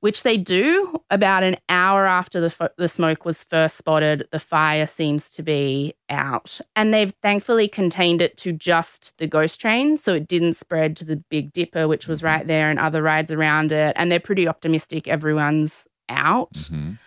[0.00, 4.28] which they do about an hour after the, fo- the smoke was first spotted.
[4.30, 6.60] The fire seems to be out.
[6.76, 9.96] And they've thankfully contained it to just the ghost train.
[9.96, 13.32] So it didn't spread to the Big Dipper, which was right there, and other rides
[13.32, 13.94] around it.
[13.98, 16.52] And they're pretty optimistic everyone's out.
[16.52, 16.98] Mhm.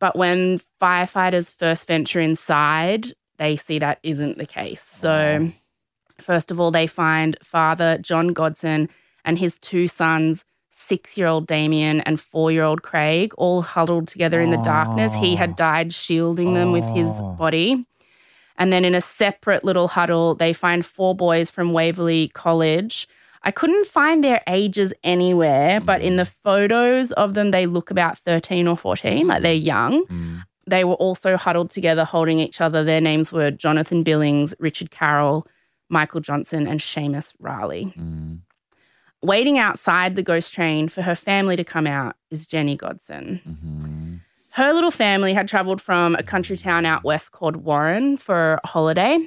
[0.00, 3.08] But when firefighters first venture inside,
[3.38, 4.82] they see that isn't the case.
[4.82, 5.50] So,
[6.20, 8.88] first of all, they find Father John Godson
[9.24, 10.44] and his two sons,
[10.80, 15.12] six year old Damien and four year old Craig, all huddled together in the darkness.
[15.14, 17.34] He had died shielding them with his Oh.
[17.36, 17.84] body.
[18.56, 23.08] And then in a separate little huddle, they find four boys from Waverley College.
[23.42, 28.18] I couldn't find their ages anywhere, but in the photos of them, they look about
[28.18, 30.04] 13 or 14, like they're young.
[30.06, 30.42] Mm.
[30.68, 32.84] They were also huddled together, holding each other.
[32.84, 35.46] Their names were Jonathan Billings, Richard Carroll,
[35.88, 37.94] Michael Johnson, and Seamus Rahilly.
[37.96, 38.40] Mm.
[39.22, 43.40] Waiting outside the ghost train for her family to come out is Jenny Godson.
[43.48, 44.20] Mhm.
[44.50, 48.66] Her little family had traveled from a country town out west called Warren for a
[48.66, 49.18] holiday.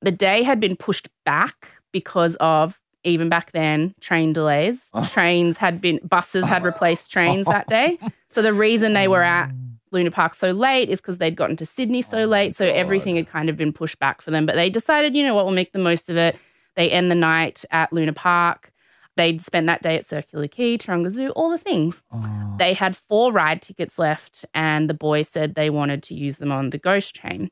[0.00, 4.90] The day had been pushed back because of, even back then, train delays.
[5.10, 7.98] Trains had been, buses had replaced trains that day.
[8.30, 9.50] So the reason they were at
[9.90, 12.56] Luna Park so late is because they'd gotten to Sydney so late.
[12.56, 14.44] So everything had kind of been pushed back for them.
[14.46, 16.36] But they decided, you know what, we'll make the most of it.
[16.76, 18.70] They end the night at Luna Park.
[19.16, 22.02] They'd spend that day at Circular Quay, Taronga Zoo, all the things.
[22.12, 22.54] Oh.
[22.58, 26.50] They had four ride tickets left, and the boys said they wanted to use them
[26.50, 27.50] on the ghost train.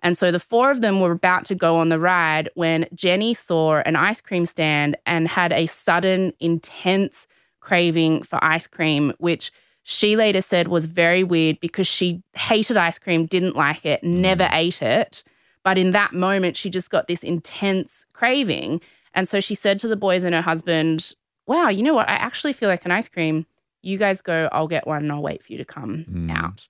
[0.00, 3.32] And so the four of them were about to go on the ride when Jenny
[3.32, 7.26] saw an ice cream stand and had a sudden, intense
[7.60, 9.50] craving for ice cream, which
[9.82, 14.44] she later said was very weird because she hated ice cream, didn't like it, never
[14.44, 14.52] mm.
[14.52, 15.24] ate it.
[15.62, 18.82] But in that moment, she just got this intense craving.
[19.14, 21.12] And so she said to the boys and her husband,
[21.46, 22.08] Wow, you know what?
[22.08, 23.46] I actually feel like an ice cream.
[23.82, 26.30] You guys go, I'll get one and I'll wait for you to come Mm.
[26.34, 26.66] out.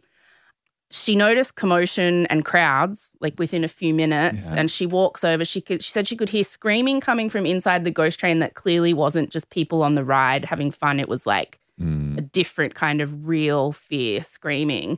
[0.91, 4.55] She noticed commotion and crowds like within a few minutes Yeah.
[4.57, 5.45] and she walks over.
[5.45, 8.55] She could she said she could hear screaming coming from inside the ghost train that
[8.55, 11.01] clearly wasn't just people on the ride having fun.
[11.01, 12.17] It was like Mm.
[12.19, 14.97] a different kind of real fear screaming.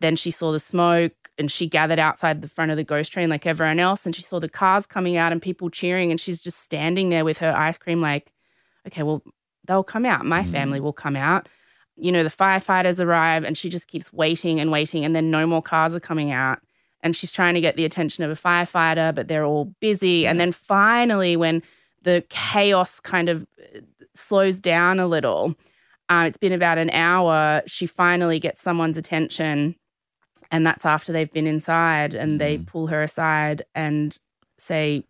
[0.00, 3.28] Then she saw the smoke and she gathered outside the front of the ghost train
[3.28, 4.04] like everyone else.
[4.04, 6.10] And she saw the cars coming out and people cheering.
[6.10, 8.32] And she's just standing there with her ice cream, like,
[8.86, 9.22] okay, well,
[9.66, 10.26] they'll come out.
[10.26, 11.48] My family will come out.
[11.96, 15.04] You know, the firefighters arrive and she just keeps waiting and waiting.
[15.04, 16.60] And then no more cars are coming out.
[17.02, 20.26] And she's trying to get the attention of a firefighter, but they're all busy.
[20.26, 21.62] And then finally, when
[22.02, 23.46] the chaos kind of
[23.76, 23.80] uh,
[24.14, 25.54] slows down a little,
[26.08, 27.62] uh, it's been about an hour.
[27.66, 29.76] She finally gets someone's attention,
[30.50, 32.66] and that's after they've been inside, and they mm.
[32.66, 34.18] pull her aside and
[34.58, 35.04] say,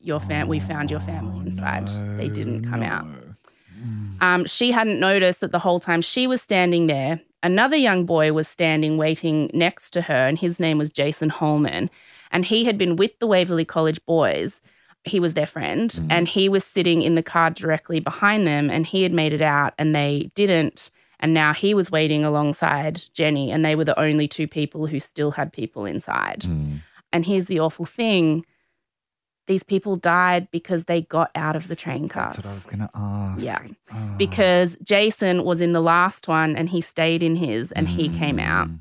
[0.00, 1.88] "Your fam, we found your family oh, inside.
[2.18, 4.22] they didn't come out." Mm.
[4.22, 8.32] Um, she hadn't noticed that the whole time she was standing there, another young boy
[8.32, 11.90] was standing waiting next to her, and his name was Jason Holman.
[12.30, 14.60] And he had been with the Waverley College boys.
[15.04, 16.06] He was their friend, mm.
[16.10, 19.42] and he was sitting in the car directly behind them, and he had made it
[19.42, 20.90] out, and they didn't.
[21.20, 25.00] And now he was waiting alongside Jenny, and they were the only two people who
[25.00, 26.40] still had people inside.
[26.40, 26.82] Mm.
[27.12, 28.44] And here's the awful thing
[29.46, 32.34] these people died because they got out of the train cars.
[32.34, 33.44] That's what I was gonna ask.
[33.44, 33.60] Yeah.
[33.92, 34.14] Oh.
[34.16, 38.38] Because Jason was in the last one and he stayed in his and he came
[38.38, 38.68] out.
[38.68, 38.80] Mm.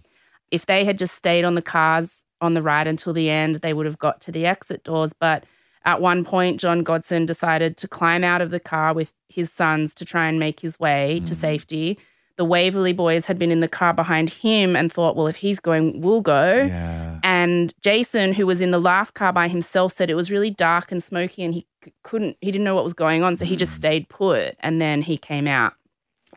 [0.52, 3.74] If they had just stayed on the cars on the ride until the end, they
[3.74, 5.12] would have got to the exit doors.
[5.14, 5.44] But
[5.86, 9.94] at one point, John Godson decided to climb out of the car with his sons
[9.96, 12.00] to try and make his way to safety.
[12.38, 15.60] The Waverley boys had been in the car behind him and thought, well, if he's
[15.60, 16.64] going, we'll go.
[16.68, 17.20] Yeah.
[17.24, 20.92] And Jason, who was in the last car by himself, said it was really dark
[20.92, 21.68] and smoky and he
[22.04, 23.38] couldn't, he didn't know what was going on.
[23.38, 25.74] So he just stayed put and then he came out.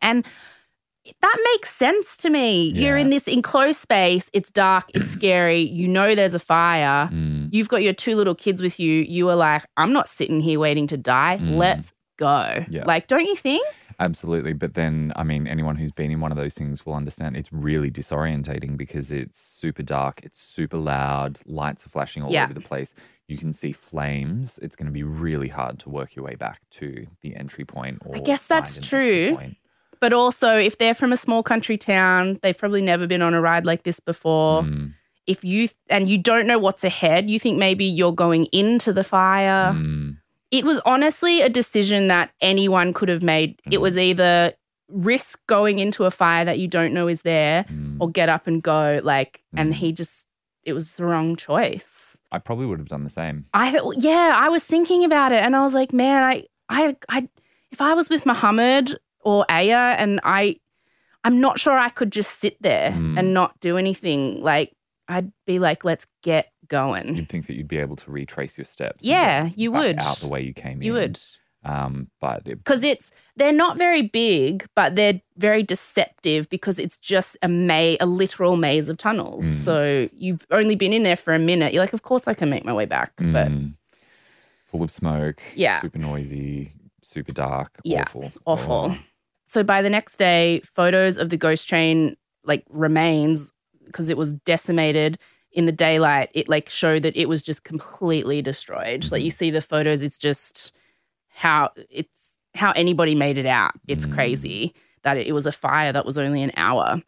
[0.02, 0.26] And
[1.22, 2.72] that makes sense to me.
[2.72, 7.08] You're in this enclosed space, it's dark, it's scary, you know there's a fire.
[7.12, 7.48] Mm.
[7.52, 9.02] You've got your two little kids with you.
[9.02, 11.38] You are like, I'm not sitting here waiting to die.
[11.40, 11.56] Mm.
[11.56, 12.64] Let's go.
[12.68, 12.84] Yeah.
[12.84, 13.66] Like, don't you think?
[13.98, 14.52] Absolutely.
[14.52, 17.52] But then, I mean, anyone who's been in one of those things will understand it's
[17.52, 22.44] really disorientating because it's super dark, it's super loud, lights are flashing all Yeah.
[22.44, 22.94] over the place.
[23.26, 24.58] You can see flames.
[24.62, 28.02] It's going to be really hard to work your way back to the entry point.
[28.04, 29.36] Or I guess that's true.
[29.98, 33.40] But also, if they're from a small country town, they've probably never been on a
[33.40, 34.62] ride like this before.
[34.62, 34.92] Mm,
[35.26, 39.02] If you and you don't know what's ahead, you think maybe you're going into the
[39.02, 39.72] fire.
[39.72, 40.18] mm,
[40.56, 43.60] It was honestly a decision that anyone could have made.
[43.66, 43.80] It Mm.
[43.82, 44.54] was either
[44.88, 47.96] risk going into a fire that you don't know is there mm.
[48.00, 49.00] or get up and go.
[49.02, 49.76] Like, and Mm.
[49.76, 50.26] he just,
[50.64, 52.18] it was the wrong choice.
[52.32, 53.44] I probably would have done the same.
[53.52, 56.96] I thought, yeah, I was thinking about it, and I was like, man, I, I,
[57.08, 57.28] I,
[57.70, 60.56] if I was with Muhammad or Aya, and I,
[61.24, 63.18] I'm not sure I could just sit there Mm.
[63.18, 64.40] and not do anything.
[64.42, 64.72] Like,
[65.08, 67.16] I'd be like, let's get going.
[67.16, 69.04] You'd think that you'd be able to retrace your steps.
[69.04, 69.98] Yeah, you would.
[70.00, 71.02] Out the way you came You in.
[71.02, 71.20] You would,
[71.64, 76.96] Um, but it, because it's they're not very big, but they're very deceptive because it's
[76.96, 79.44] just a may a literal maze of tunnels.
[79.44, 79.64] Mm.
[79.64, 81.72] So you've only been in there for a minute.
[81.74, 83.74] You're like, of course I can make my way back, but mm,
[84.70, 85.42] full of smoke.
[85.54, 85.80] Yeah.
[85.80, 86.72] Super noisy.
[87.02, 87.78] Super dark.
[87.84, 88.32] Yeah, Awful.
[88.46, 88.96] awful.
[88.96, 88.98] Oh.
[89.46, 93.52] So by the next day, photos of the ghost train like remains
[93.84, 95.18] because it was decimated
[95.56, 96.30] in the daylight.
[96.34, 99.10] It like showed that it was just completely destroyed.
[99.10, 100.72] Like you see the photos, it's just
[101.28, 103.72] how it's how anybody made it out.
[103.88, 104.14] It's Mm.
[104.14, 107.02] crazy that it, it was a fire that was only an hour.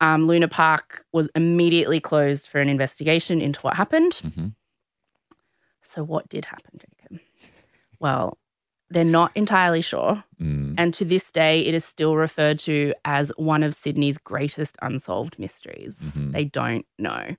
[0.00, 4.12] Um, Luna Park was immediately closed for an investigation into what happened.
[4.24, 4.54] Mhm.
[5.82, 7.20] So what did happen, Jacob?
[8.00, 8.38] Well,
[8.90, 10.24] they're not entirely sure.
[10.40, 10.74] Mm.
[10.78, 15.38] And to this day, it is still referred to as one of Sydney's greatest unsolved
[15.38, 16.16] mysteries.
[16.18, 16.32] Mhm.
[16.32, 17.36] They don't know.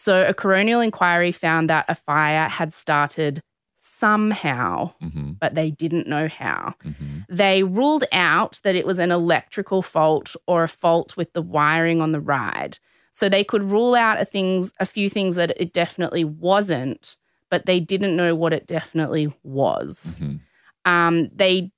[0.00, 3.42] So, a coronial inquiry found that a fire had started
[3.76, 6.74] somehow, hmm but they didn't know how.
[6.82, 11.42] hmm They ruled out that it was an electrical fault or a fault with the
[11.42, 12.78] wiring on the ride.
[13.12, 17.16] So, they could rule out a, things, a few things that it definitely wasn't,
[17.50, 20.14] but they didn't know what it definitely was.
[20.18, 20.36] hmm
[20.84, 21.72] Um, they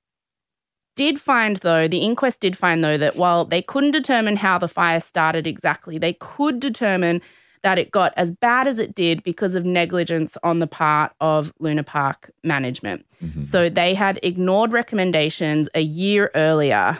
[0.95, 4.67] did find, though, the inquest did find, though, that while they couldn't determine how the
[4.67, 7.21] fire started exactly, they could determine
[7.63, 11.53] that it got as bad as it did because of negligence on the part of
[11.59, 13.05] Luna Park management.
[13.19, 16.97] hmm So they had ignored recommendations a year earlier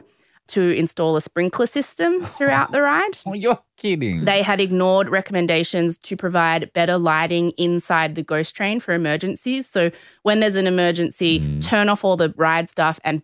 [0.50, 3.18] to install a sprinkler system throughout the ride.
[3.26, 4.26] Oh, you're kidding.
[4.26, 9.66] They had ignored recommendations to provide better lighting inside the ghost train for emergencies.
[9.68, 9.92] So
[10.24, 11.62] when there's an emergency, Mm.
[11.62, 13.24] turn off all the ride stuff and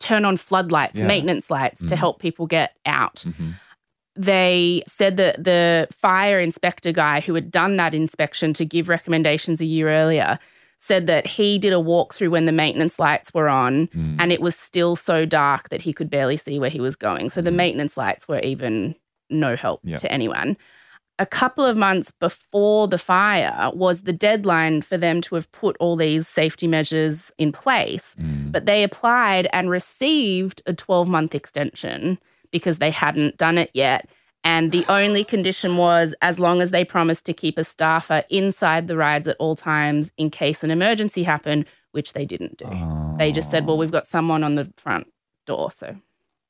[0.00, 1.06] turn on floodlights, Yeah.
[1.06, 1.98] maintenance lights to Mm.
[1.98, 3.22] help people get out.
[3.26, 3.54] Mhm.
[4.16, 9.60] They said that the fire inspector guy who had done that inspection to give recommendations
[9.60, 10.38] a year earlier
[10.78, 14.16] said that he did a walkthrough when the maintenance lights were on Mm.
[14.18, 17.28] and it was still so dark that he could barely see where he was going.
[17.30, 17.56] So the Mhm.
[17.56, 18.94] maintenance lights were even
[19.28, 19.98] no help Yeah.
[19.98, 20.56] to anyone.
[21.18, 25.76] A couple of months before the fire was the deadline for them to have put
[25.78, 28.16] all these safety measures in place.
[28.18, 28.50] Mm.
[28.50, 32.18] But they applied and received a 12 month extension
[32.50, 34.08] because they hadn't done it yet.
[34.42, 38.88] And the only condition was as long as they promised to keep a staffer inside
[38.88, 42.66] the rides at all times in case an emergency happened, which they didn't do.
[43.18, 45.08] They just said, well, we've got someone on the front
[45.46, 45.70] door.
[45.72, 45.94] So,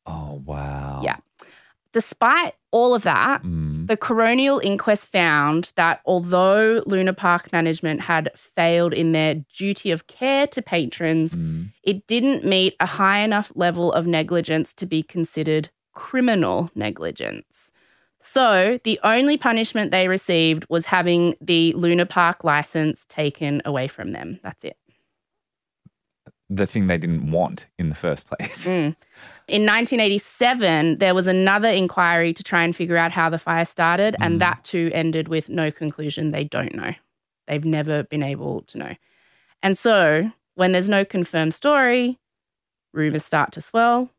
[0.06, 1.00] Oh, wow.
[1.04, 1.16] Yeah.
[1.92, 3.88] despite all of that, Mm.
[3.88, 10.06] the coronial inquest found that although Luna Park management had failed in their duty of
[10.06, 11.72] care to patrons, Mm.
[11.82, 17.72] it didn't meet a high enough level of negligence to be considered criminal negligence.
[18.22, 24.12] So, the only punishment they received was having the Luna Park license taken away from
[24.12, 24.38] them.
[24.42, 24.76] That's it.
[26.50, 28.66] The thing they didn't want in the first place.
[28.66, 28.94] Mm.
[29.48, 34.14] In 1987, there was another inquiry to try and figure out how the fire started,
[34.14, 34.26] Mm.
[34.26, 36.30] and that too ended with no conclusion.
[36.30, 36.92] They don't know.
[37.46, 38.94] They've never been able to know.
[39.62, 42.18] And so, when there's no confirmed story,
[42.92, 44.10] rumors start to swell.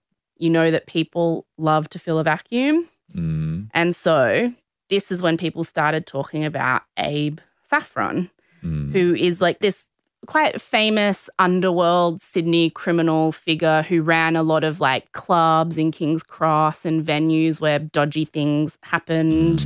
[0.41, 2.89] You know that people love to fill a vacuum.
[3.15, 3.69] Mm.
[3.73, 4.51] And so,
[4.89, 8.29] this is when people started talking about Abe Saffron,
[8.63, 8.91] Mm.
[8.91, 9.87] who is like this
[10.27, 16.21] quite famous underworld Sydney criminal figure who ran a lot of like clubs in King's
[16.21, 19.65] Cross and venues where dodgy things happened.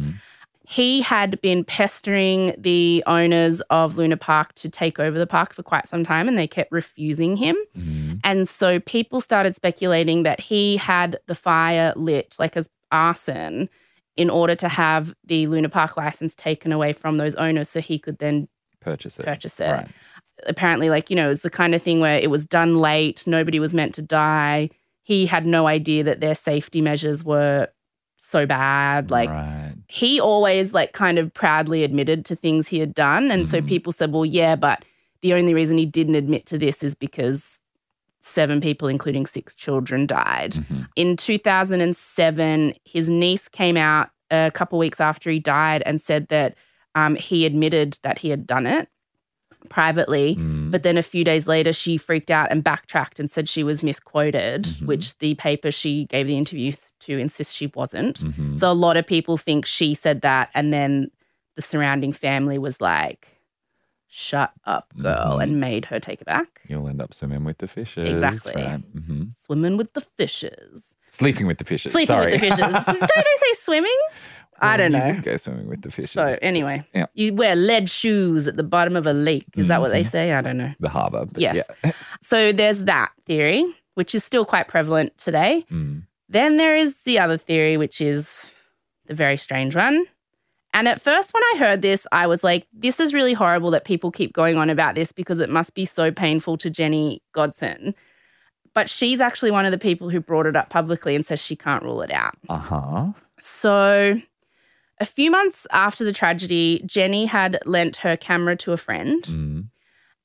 [0.68, 5.64] He had been pestering the owners of Luna Park to take over the park for
[5.64, 7.56] quite some time and they kept refusing him.
[7.78, 8.16] Mm-hmm.
[8.24, 13.70] And so people started speculating that he had the fire lit like as arson
[14.18, 18.00] in order to have the Luna Park license taken away from those owners so he
[18.00, 18.48] could then
[18.80, 19.26] Purchase it.
[19.26, 19.72] purchase it.
[19.72, 19.88] Right.
[20.48, 23.26] Apparently, like, you know, it was the kind of thing where it was done late,
[23.26, 24.70] nobody was meant to die.
[25.04, 27.68] He had no idea that their safety measures were
[28.18, 29.12] so bad.
[29.12, 29.65] Like, right.
[29.88, 33.32] He always, like, kind of proudly admitted to things he had done.
[33.32, 33.68] And so Mhm.
[33.68, 34.84] people said, well, yeah, but
[35.22, 37.62] the only reason he didn't admit to this is because
[38.20, 40.54] seven people, including six children, died.
[40.54, 40.88] Mhm.
[40.96, 46.56] In 2007, his niece came out a couple weeks after he died and said that
[46.96, 48.88] um, he admitted that he had done it
[49.70, 50.36] privately.
[50.36, 50.72] Mm.
[50.72, 53.82] But then a few days later, she freaked out and backtracked and said she was
[53.84, 54.86] misquoted, Mhm.
[54.88, 58.20] which the paper she gave the interview to insists she wasn't.
[58.22, 58.60] Mhm.
[58.60, 60.50] So a lot of people think she said that.
[60.54, 61.12] And then
[61.56, 63.28] the surrounding family was like,
[64.08, 65.44] shut up, girl, Mhm.
[65.44, 66.62] and made her take it back.
[66.70, 68.10] You'll end up swimming with the fishes.
[68.10, 68.62] Exactly.
[68.62, 68.80] Right.
[68.80, 70.96] hmm Swimming with the fishes.
[71.08, 71.92] Sleeping with the fishes.
[71.92, 72.32] Sleeping Sorry.
[72.32, 72.58] with the fishes.
[72.86, 73.98] Don't they say swimming?
[74.60, 75.20] I don't know.
[75.22, 76.12] Go swimming with the fishes.
[76.12, 77.08] So anyway, Yeah.
[77.14, 79.46] you wear lead shoes at the bottom of a lake.
[79.58, 80.12] Is that what they Mhm.
[80.12, 80.34] say?
[80.34, 80.72] I don't know.
[80.80, 81.26] the harbour.
[81.26, 81.62] but Yes.
[81.84, 81.92] yeah.
[82.22, 85.66] So there's that theory, which is still quite prevalent today.
[85.72, 86.04] Mm.
[86.30, 88.54] Then there is the other theory, which is
[89.08, 90.06] the very strange one.
[90.74, 93.86] And at first, when I heard this, I was like, this is really horrible that
[93.86, 97.96] people keep going on about this because it must be so painful to Jenny Godson.
[98.74, 101.56] But she's actually one of the people who brought it up publicly and says she
[101.56, 102.34] can't rule it out.
[102.50, 103.06] Uh huh.
[103.40, 104.20] So,
[105.00, 109.24] a few months after the tragedy, Jenny had lent her camera to a friend.
[109.24, 109.66] Mm.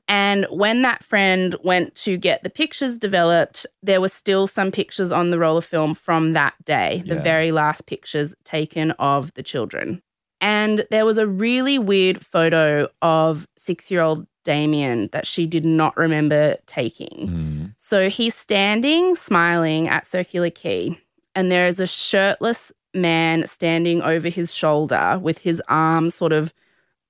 [0.08, 5.12] And when that friend went to get the pictures developed, there were still some pictures
[5.12, 9.42] on the roll of film from that day, the very last pictures taken of the
[9.42, 10.02] children.
[10.40, 15.64] And there was a really weird photo of six year old Damien that she did
[15.64, 17.28] not remember taking.
[17.28, 17.74] Mm.
[17.78, 20.98] So he's standing, smiling at Circular Quay,
[21.34, 26.52] and there is a shirtless man standing over his shoulder with his arm sort of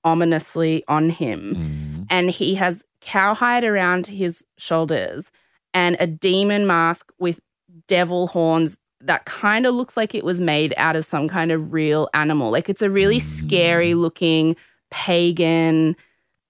[0.04, 1.54] ominously on him.
[1.56, 2.06] Mm.
[2.10, 5.30] And he has cowhide around his shoulders
[5.72, 7.40] and a demon mask with
[7.86, 11.72] devil horns that kind of looks like it was made out of some kind of
[11.72, 12.50] real animal.
[12.50, 14.56] Like it's a really scary looking
[14.90, 15.96] pagan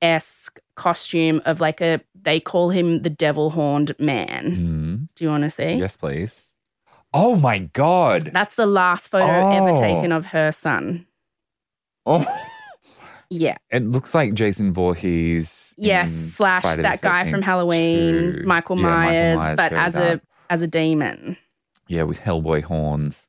[0.02, 4.56] esque costume of like a, they call him the devil horned man.
[4.56, 5.08] Mm.
[5.14, 5.74] Do you want to see?
[5.74, 6.49] Yes, please.
[7.12, 8.30] Oh my God.
[8.32, 9.74] That's the last photo ever Oh.
[9.80, 11.06] taken of her son.
[12.06, 12.24] Oh.
[13.28, 13.56] Yeah.
[13.70, 15.74] It looks like Jason Voorhees.
[15.76, 18.44] Yes, slash Friday that guy from Halloween.
[18.44, 20.20] Michael Yeah, Myers, but as dark.
[20.22, 21.36] a as a demon.
[21.88, 23.26] Yeah, with Hellboy horns.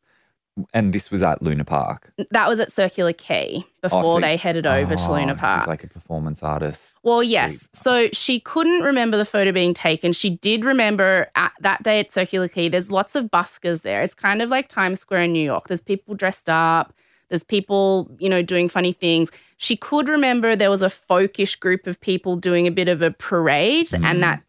[0.73, 2.11] And this was at Luna Park.
[2.31, 5.61] That was at Circular Quay before so- they headed over to Oh, Luna Park.
[5.61, 6.97] He's like a performance artist.
[7.03, 7.69] well, yes.
[7.73, 10.11] So she couldn't remember the photo being taken.
[10.13, 14.03] She did remember at that day at Circular Quay, there's lots of buskers there.
[14.03, 15.67] It's kind of like Times Square in New York.
[15.69, 16.93] There's people dressed up,
[17.29, 19.31] there's people, you know, doing funny things.
[19.57, 23.11] She could remember there was a folkish group of people doing a bit of a
[23.11, 24.05] parade Mm.
[24.05, 24.41] and that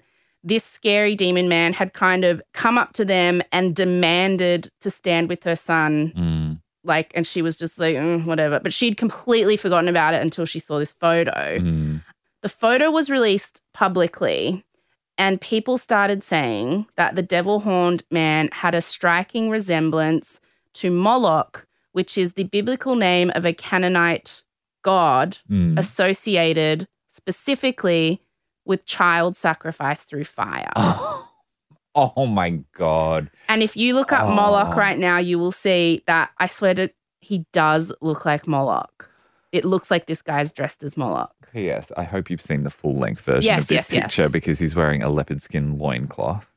[0.44, 5.28] this scary demon man had kind of come up to them and demanded to stand
[5.28, 6.60] with her son Mm.
[6.84, 10.44] like and she was just like "Mm, whatever but she'd completely forgotten about it until
[10.44, 12.02] she saw this photo Mm.
[12.42, 14.64] the photo was released publicly
[15.18, 20.40] and people started saying that the devil horned man had a striking resemblance
[20.74, 24.42] to moloch which is the biblical name of a canaanite
[24.82, 25.78] god Mm.
[25.78, 28.20] associated specifically
[28.64, 30.70] with child sacrifice through fire
[31.94, 33.30] oh my God.
[33.48, 34.76] And if you look up Moloch Oh.
[34.78, 36.88] right now, you will see that I swear to
[37.20, 39.08] he does look like Moloch.
[39.52, 41.34] It looks like this guy's dressed as Moloch.
[41.52, 44.02] Yes, I hope you've seen the full length version Yes, of this yes, yes.
[44.04, 46.50] picture because he's wearing a leopard skin loincloth.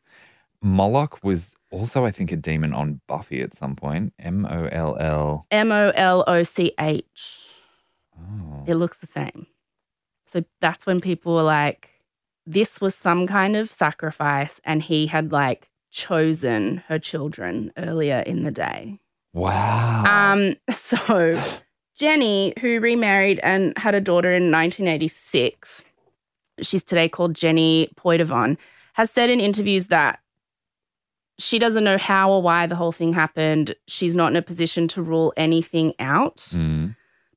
[0.61, 4.13] Moloch was also, I think, a demon on Buffy at some point.
[4.17, 5.45] M O L L.
[5.51, 7.49] M O L O C H.
[8.17, 8.63] Oh.
[8.65, 9.47] It looks the same.
[10.25, 11.89] So that's when people were like,
[12.45, 18.43] this was some kind of sacrifice, and he had like chosen her children earlier in
[18.43, 18.99] the day.
[19.33, 20.03] Wow.
[20.05, 21.41] Um, so
[21.95, 25.83] Jenny, who remarried and had a daughter in 1986,
[26.61, 28.57] she's today called Jenny Poitevin,
[28.93, 30.19] has said in interviews that
[31.37, 33.75] she doesn't know how or why the whole thing happened.
[33.87, 36.37] She's not in a position to rule anything out.
[36.51, 36.95] Mm.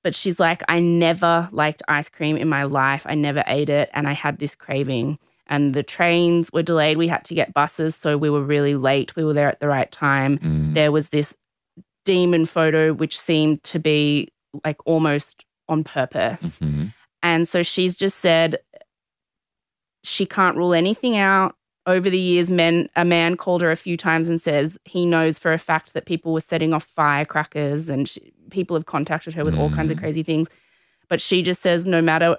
[0.08, 3.02] But she's like, I never liked ice cream in my life.
[3.04, 3.90] I never ate it.
[3.92, 5.18] And I had this craving.
[5.48, 6.96] And the trains were delayed.
[6.96, 7.94] We had to get buses.
[7.94, 9.14] So we were really late.
[9.16, 10.38] We were there at the right time.
[10.38, 10.72] Mm.
[10.72, 11.36] There was this
[12.06, 14.28] demon photo, which seemed to be
[14.64, 16.58] like almost on purpose.
[16.60, 16.94] Mhm.
[17.22, 18.60] And so she's just said
[20.04, 21.54] she can't rule anything out.
[21.88, 25.38] Over the years, men a man called her a few times and says he knows
[25.38, 29.42] for a fact that people were setting off firecrackers, and she, people have contacted her
[29.44, 30.00] with all kinds of Mm.
[30.00, 30.48] crazy things.
[31.08, 32.36] But she just says no matter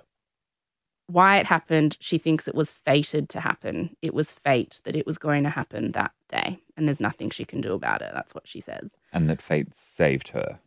[1.08, 3.96] why it happened, she thinks it was fated to happen.
[4.04, 7.44] It was fate that it was going to happen that day, and there's nothing she
[7.44, 8.12] can do about it.
[8.14, 8.96] That's what she says.
[9.12, 10.60] And that fate saved her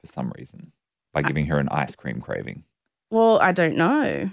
[0.00, 0.72] for some reason
[1.12, 2.64] by giving her an ice cream craving.
[3.10, 4.30] Well, I don't know.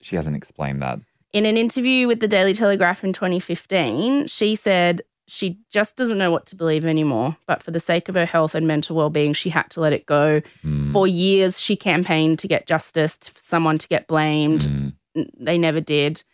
[0.00, 1.00] She hasn't explained that.
[1.32, 6.32] In an interview with the Daily Telegraph in 2015, she said she just doesn't know
[6.32, 7.36] what to believe anymore.
[7.46, 9.92] But for the sake of her health and mental well being, she had to let
[9.92, 10.42] it go.
[10.64, 10.92] Mm.
[10.92, 14.62] For years, she campaigned to get justice, for someone to get blamed.
[14.62, 15.30] Mm.
[15.38, 16.24] They never did.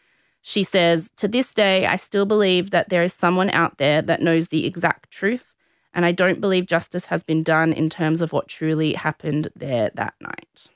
[0.40, 4.22] She says, To this day, I still believe that there is someone out there that
[4.22, 5.54] knows the exact truth.
[5.92, 9.90] And I don't believe justice has been done in terms of what truly happened there
[9.94, 10.68] that night.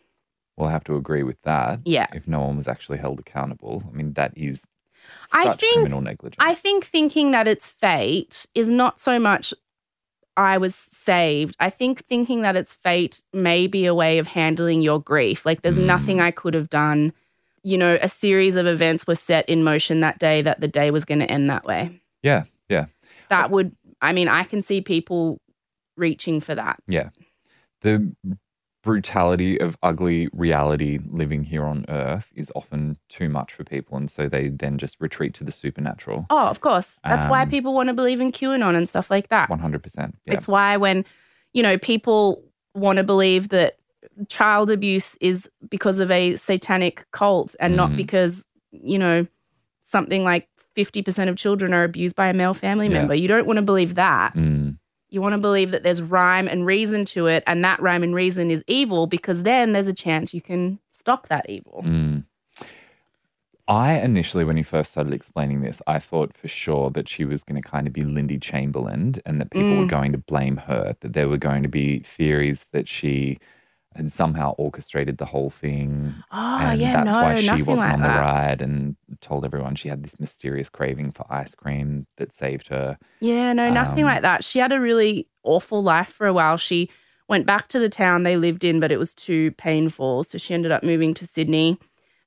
[0.60, 1.80] We'll have to agree with that.
[1.84, 2.06] Yeah.
[2.12, 3.82] If no one was actually held accountable.
[3.88, 4.62] I mean, that is
[5.32, 6.36] I such think- criminal negligence.
[6.38, 9.54] I think thinking that it's fate is not so much
[10.36, 11.56] I was saved.
[11.58, 15.44] I think thinking that it's fate may be a way of handling your grief.
[15.44, 15.84] Like there's Mm.
[15.86, 17.12] nothing I could have done.
[17.62, 20.90] You know, a series of events were set in motion that day that the day
[20.90, 22.00] was going to end that way.
[22.22, 22.86] yeah, yeah,
[23.28, 25.40] That would, I mean, I can see people
[25.96, 26.78] reaching for that.
[26.86, 27.08] yeah.
[27.82, 28.14] The
[28.82, 34.10] brutality of ugly reality living here on Earth is often too much for people, and
[34.10, 36.26] so they then just retreat to the supernatural.
[36.30, 36.98] Oh, of course.
[37.04, 39.50] That's why Um, people want to believe in QAnon and stuff like that.
[39.50, 40.16] One hundred percent.
[40.26, 40.34] Yeah.
[40.34, 41.04] It's why when,
[41.52, 42.42] you know, people
[42.74, 43.76] want to believe that
[44.28, 47.96] child abuse is because of a satanic cult and not Mhm.
[47.96, 49.26] because, you know,
[49.82, 52.94] something like 50% of children are abused by a male family Yeah.
[53.00, 53.14] member.
[53.14, 54.34] You don't want to believe that.
[54.34, 54.78] Mm.
[55.10, 58.14] You want to believe that there's rhyme and reason to it and that rhyme and
[58.14, 61.82] reason is evil because then there's a chance you can stop that evil.
[61.84, 62.24] Mm.
[63.68, 67.44] I initially, when you first started explaining this, I thought for sure that she was
[67.44, 69.88] going to kind of be Lindy Chamberlain and that people were Mm.
[69.88, 73.38] going to blame her, that there were going to be theories that she
[73.96, 76.14] had somehow orchestrated the whole thing.
[76.30, 78.20] Oh, and yeah, that's no, why she wasn't like on the that.
[78.20, 82.98] ride and told everyone she had this mysterious craving for ice cream that saved her.
[83.20, 84.44] Yeah, no, nothing Um, like that.
[84.44, 86.56] She had a really awful life for a while.
[86.56, 86.88] She
[87.28, 90.22] went back to the town they lived in, but it was too painful.
[90.24, 91.78] So she ended up moving to Sydney.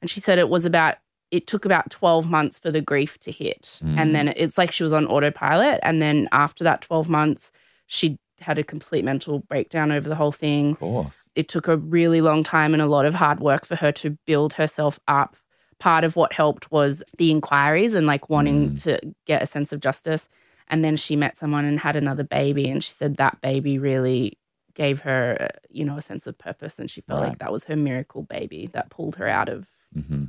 [0.02, 0.96] And she said it was about,
[1.32, 3.80] it took about 12 months for the grief to hit.
[3.82, 3.98] Mm.
[3.98, 5.80] And then it's like she was on autopilot.
[5.82, 7.52] And then after that 12 months,
[7.88, 11.18] she had a complete mental breakdown over the whole thing Of course.
[11.36, 14.12] it took a really long time and a lot of hard work for her to
[14.26, 15.36] build herself up.
[15.80, 18.82] Part of what helped was the inquiries and like wanting Mm.
[18.84, 20.30] to get a sense of justice.
[20.70, 22.70] And then she met someone and had another baby.
[22.70, 24.38] And she said that baby really
[24.76, 26.80] gave her, uh, you know, a sense of purpose.
[26.80, 27.30] And she felt Right.
[27.30, 30.26] like that was her miracle baby that pulled her out of hmm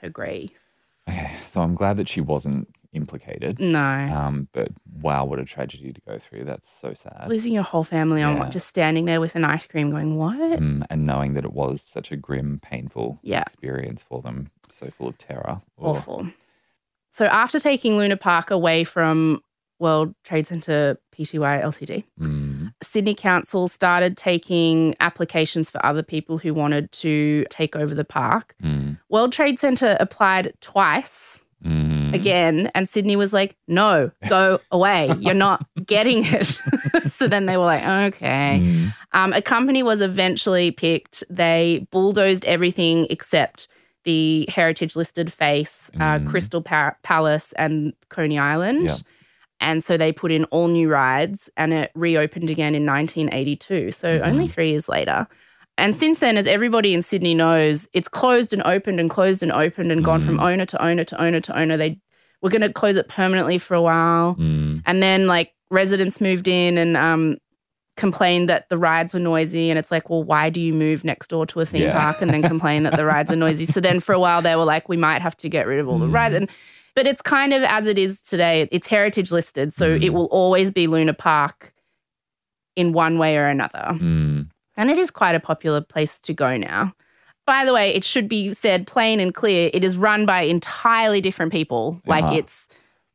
[0.00, 0.52] her grief.
[1.08, 3.60] Okay, so I'm glad that she wasn't implicated.
[3.60, 3.78] No.
[3.80, 4.68] Um, but
[5.00, 6.44] wow, what a tragedy to go through.
[6.44, 7.26] That's so sad.
[7.28, 10.36] Losing your whole family on what, just standing there with an ice cream going, what?
[10.58, 13.42] Mm, and knowing that it was such a grim, painful Yeah.
[13.42, 15.60] experience for them, so full of terror.
[15.78, 16.28] Awful.
[17.12, 19.40] So after taking Luna Park away from
[19.78, 26.52] World Trade Center Pty Ltd, mm, Sydney Council started taking applications for other people who
[26.54, 28.54] wanted to take over the park.
[28.62, 31.85] mm, World Trade Center applied twice mm.
[32.14, 35.12] Again, and Sydney was like, "No, go away.
[35.20, 36.58] You're not getting it."
[37.08, 41.24] so then they were like, "Okay." Mm, Um, a company was eventually picked.
[41.30, 43.68] They bulldozed everything except
[44.04, 46.30] the heritage listed face, uh, Mm.
[46.30, 48.86] Crystal pa- Palace, and Coney Island.
[48.88, 48.96] Yeah.
[49.60, 53.90] And so they put in all new rides and it reopened again in 1982.
[53.92, 54.28] So Mm-hmm.
[54.28, 55.26] only three years later.
[55.78, 59.52] And since then, as everybody in Sydney knows, it's closed and opened and closed and
[59.52, 60.42] opened and gone from Mm.
[60.52, 61.76] owner to owner to owner to owner.
[61.76, 61.98] They
[62.42, 64.36] were going to close it permanently for a while.
[64.38, 67.36] mm, And then like residents moved in and um,
[67.96, 69.68] complained that the rides were noisy.
[69.70, 71.98] And it's like, well, why do you move next door to a theme Yeah.
[72.00, 73.66] park and then complain that the rides are noisy?
[73.66, 75.88] So then for a while they were like, we might have to get rid of
[75.88, 76.34] all the rides.
[76.34, 76.38] Mm.
[76.38, 76.50] And
[76.94, 78.66] but it's kind of as it is today.
[78.72, 80.10] It's heritage listed, so it Mm.
[80.14, 81.74] will always be Luna Park
[82.76, 83.98] in one way or another.
[84.76, 86.92] And it is quite a popular place to go now.
[87.46, 91.20] By the way, it should be said plain and clear it is run by entirely
[91.20, 92.00] different people.
[92.06, 92.34] Like Uh-huh.
[92.38, 92.68] it's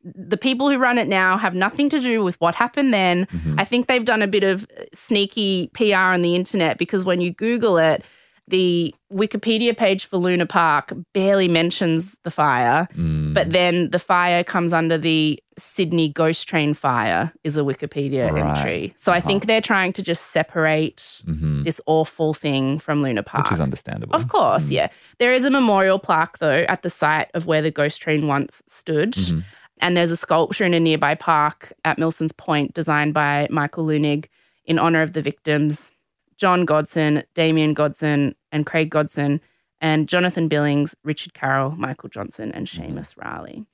[0.04, 3.26] the people who run it now have nothing to do with what happened then.
[3.26, 3.60] Mm-hmm.
[3.60, 7.32] I think they've done a bit of sneaky PR on the internet because when you
[7.32, 8.02] Google it,
[8.48, 13.32] the Wikipedia page for Luna Park barely mentions the fire, Mm.
[13.34, 18.44] but then the fire comes under the Sydney Ghost Train fire is a Wikipedia Right.
[18.58, 18.94] entry.
[18.96, 19.28] So I Uh-huh.
[19.28, 21.64] think they're trying to just separate Mhm.
[21.64, 23.44] this awful thing from Luna Park.
[23.44, 24.14] Which is understandable.
[24.14, 24.70] Of course, Mm.
[24.72, 24.88] yeah.
[25.18, 28.62] There is a memorial plaque, though, at the site of where the ghost train once
[28.66, 29.12] stood.
[29.12, 29.44] Mhm.
[29.80, 34.26] And there's a sculpture in a nearby park at Milson's Point designed by Michael Leunig
[34.64, 35.90] in honor of the victims
[36.38, 39.40] John Godson, Damien Godson, and Craig Godson,
[39.80, 43.64] and Jonathan Billings, Richard Carroll, Michael Johnson, and Seamus Rahilly.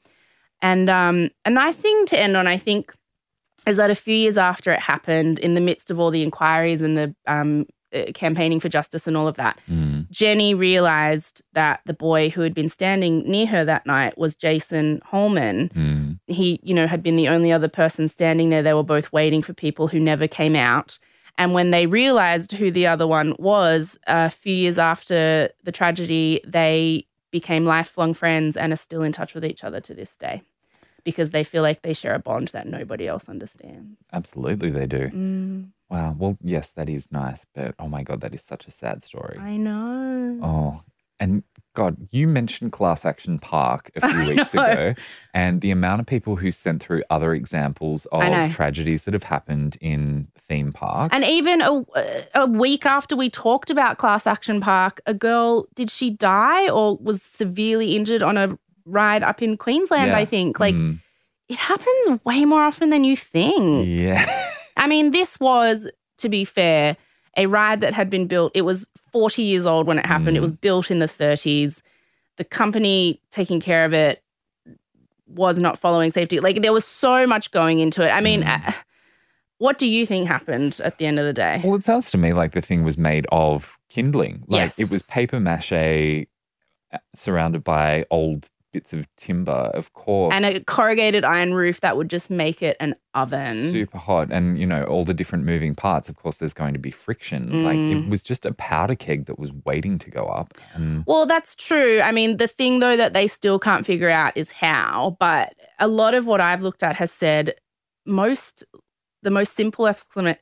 [0.62, 2.92] And um, a nice thing to end on, I think,
[3.66, 6.82] is that a few years after it happened, in the midst of all the inquiries
[6.82, 10.10] and the um, uh, campaigning for justice and all of that, Mm.
[10.10, 15.00] Jenny realized that the boy who had been standing near her that night was Jason
[15.04, 15.70] Holman.
[15.74, 16.18] Mm.
[16.26, 18.62] He, you know, had been the only other person standing there.
[18.62, 20.98] They were both waiting for people who never came out.
[21.36, 26.40] And when they realized who the other one was, a few years after the tragedy,
[26.46, 30.42] they became lifelong friends and are still in touch with each other to this day
[31.04, 34.00] because they feel like they share a bond that nobody else understands.
[34.12, 35.08] Absolutely, they do.
[35.10, 36.14] Mm, Wow.
[36.18, 39.38] Well, yes, that is nice, but oh my God, that is such a sad story.
[39.38, 40.38] I know.
[40.42, 40.82] Oh,
[41.18, 41.44] and
[41.78, 44.94] God, you mentioned Class Action Park a few weeks ago,
[45.32, 48.22] and the amount of people who sent through other examples of
[48.52, 51.14] tragedies that have happened in theme parks.
[51.14, 51.84] And even a,
[52.34, 56.96] a week after we talked about Class Action Park, a girl, did she die or
[56.96, 60.16] was severely injured on a ride up in Queensland, Yeah.
[60.18, 60.58] I think?
[60.58, 61.00] Like, Mm.
[61.48, 63.86] it happens way more often than you think.
[63.86, 64.26] yeah.
[64.76, 66.96] I mean, this was, to be fair,
[67.36, 68.50] a ride that had been built.
[68.54, 70.36] It was 40 years old when it happened.
[70.36, 70.42] It Mm.
[70.42, 71.82] was built in the 30s.
[72.36, 74.22] The company taking care of it
[75.26, 76.40] was not following safety.
[76.40, 78.10] Like, there was so much going into it.
[78.10, 78.68] I mean, Mm.
[78.68, 78.72] uh,
[79.58, 81.60] what do you think happened at the end of the day?
[81.64, 84.44] Well, it sounds to me like the thing was made of kindling.
[84.46, 85.72] Like it was paper mache
[86.92, 90.34] uh, surrounded by old bits of timber, of course.
[90.34, 93.72] and a corrugated iron roof that would just make it an oven.
[93.72, 94.28] Super hot.
[94.30, 96.08] And, you know, all the different moving parts.
[96.08, 97.64] Of course, there's going to be friction.
[97.64, 98.08] Like it Mm.
[98.10, 100.52] was just a powder keg that was waiting to go up.
[100.74, 102.00] And Well, that's true.
[102.02, 105.88] I mean, the thing though that they still can't figure out is how, but a
[105.88, 107.54] lot of what I've looked at has said
[108.06, 108.64] most
[109.22, 109.86] the most simple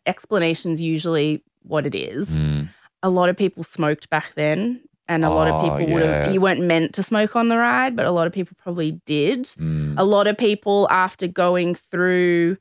[0.06, 2.38] explanation is usually what it is.
[2.38, 2.68] Mm.
[3.02, 4.82] A lot of people smoked back then.
[5.08, 6.32] And a lot of Oh, people would have, yeah.
[6.32, 9.44] you weren't meant to smoke on the ride, but a lot of people probably did.
[9.44, 9.94] Mm.
[9.96, 12.56] A lot of people, after going through,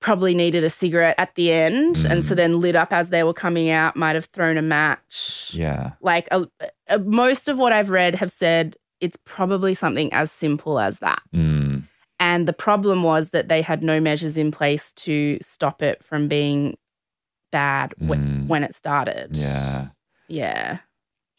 [0.00, 1.98] probably needed a cigarette at the end.
[2.08, 2.24] And Mm.
[2.24, 5.52] so then lit up as they were coming out, might have thrown a match.
[5.54, 5.92] Yeah.
[6.02, 6.46] Like a,
[6.88, 11.22] a, most of what I've read have said it's probably something as simple as that.
[11.34, 11.84] Mm.
[12.18, 16.28] And the problem was that they had no measures in place to stop it from
[16.28, 16.76] being
[17.52, 18.46] bad wh- Mm.
[18.48, 19.30] when it started.
[19.34, 19.88] Yeah.
[20.28, 20.78] Yeah.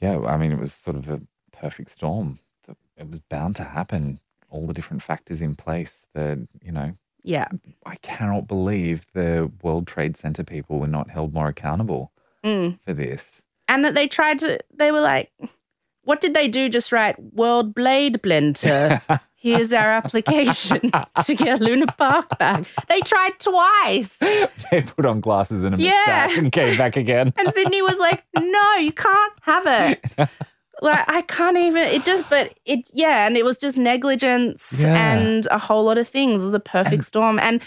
[0.02, 0.20] Yeah.
[0.22, 1.22] I mean, it was sort of a
[1.52, 2.40] perfect storm.
[2.98, 4.20] It was bound to happen.
[4.50, 7.48] All the different factors in place that, you know, Yeah.
[7.86, 12.12] I cannot believe the World Trade Center people were not held more accountable
[12.44, 12.80] Mm.
[12.82, 13.42] for this.
[13.68, 15.32] And that they tried to, they were like,
[16.04, 16.70] what did they do?
[16.70, 19.02] Just write World Blade Blender.
[19.36, 20.92] Here's our application
[21.26, 22.66] to get a Luna Park back.
[22.90, 24.18] They tried twice.
[24.18, 25.90] they put on glasses and a Yeah.
[26.06, 27.34] mustache and came back again.
[27.38, 30.30] And Sydney was like, no, you can't have it.
[30.84, 35.14] Like, I can't even, it just, but it, yeah, and it was just negligence Yeah.
[35.14, 36.42] and a whole lot of things.
[36.42, 37.38] It was the perfect storm.
[37.38, 37.62] And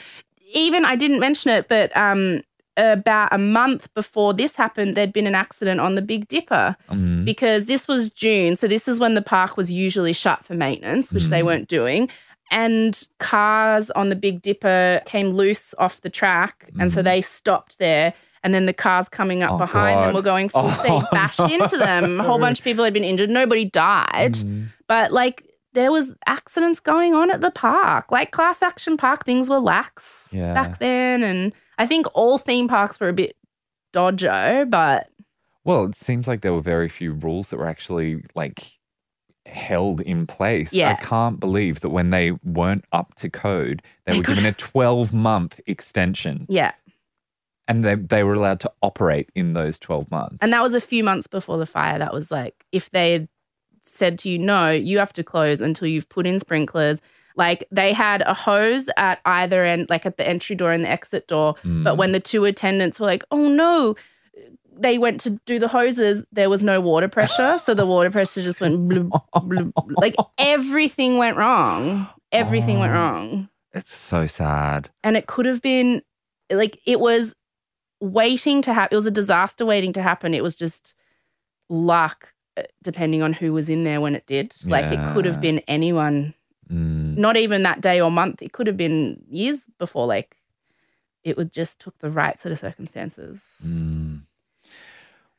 [0.53, 2.43] even, I didn't mention it, but um,
[2.77, 7.25] about a month before this happened, there'd been an accident on the Big Dipper Mm.
[7.25, 8.57] because this was June.
[8.57, 11.47] So this is when the park was usually shut for maintenance, which they Mm.
[11.47, 12.09] weren't doing.
[12.51, 16.69] And cars on the Big Dipper came loose off the track.
[16.79, 17.05] And so Mhm.
[17.05, 18.13] they stopped there.
[18.43, 21.41] And then the cars coming up Oh, behind them were going full Oh, speed, bashed
[21.51, 22.21] into them.
[22.21, 23.31] A whole bunch of people had been injured.
[23.31, 24.35] Nobody died.
[24.35, 24.67] Mm.
[24.87, 28.13] But like there was accidents going on at the park.
[28.13, 30.53] Like class action park things were lax Yeah.
[30.55, 31.23] back then.
[31.25, 33.37] And I think all theme parks were a bit
[33.93, 35.09] dodgy, but
[35.65, 38.79] Well, it seems like there were very few rules that were actually like
[39.47, 40.73] held in place.
[40.73, 40.91] Yeah.
[40.91, 44.53] I can't believe that when they weren't up to code, they, They were given a
[44.53, 46.73] 12 month extension yeah.
[47.69, 50.37] and they, they were allowed to operate in those 12 months.
[50.41, 51.99] And that was a few months before the fire.
[51.99, 53.29] That was like, if they had
[53.85, 57.01] said to you, no, you have to close until you've put in sprinklers.
[57.37, 60.91] Like they had a hose at either end, like at the entry door and the
[60.91, 61.55] exit door.
[61.65, 61.97] But Mm.
[61.97, 63.97] when the two attendants were like, oh no,
[64.77, 67.59] they went to do the hoses, there was no water pressure.
[67.59, 69.73] so the water pressure just went bloop, bloop.
[69.97, 72.09] Like everything went wrong.
[72.33, 72.97] everything went Oh.
[72.97, 73.49] wrong.
[73.73, 74.91] It's so sad.
[75.03, 76.03] And it could have been
[76.51, 77.35] like it was
[78.01, 78.95] waiting to happen.
[78.95, 80.35] It was a disaster waiting to happen.
[80.35, 80.95] It was just
[81.69, 84.55] luck, uh, depending on who was in there when it did.
[84.65, 86.35] Like it could have been anyone,
[86.75, 87.17] Mm.
[87.17, 88.43] not even that day or month.
[88.43, 90.07] It could have been years before.
[90.07, 90.37] Like
[91.23, 93.41] it would just took the right sort of circumstances.
[93.65, 94.23] Mm.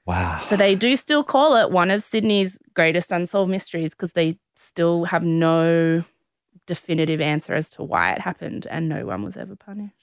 [0.05, 0.43] Wow.
[0.47, 5.05] So they do still call it one of Sydney's greatest unsolved mysteries because they still
[5.05, 6.03] have no
[6.67, 9.93] definitive answer as to why it happened and no one was ever punished.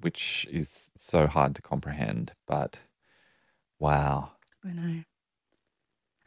[0.00, 2.78] Which is so hard to comprehend, but
[3.78, 4.32] wow.
[4.64, 5.02] I know.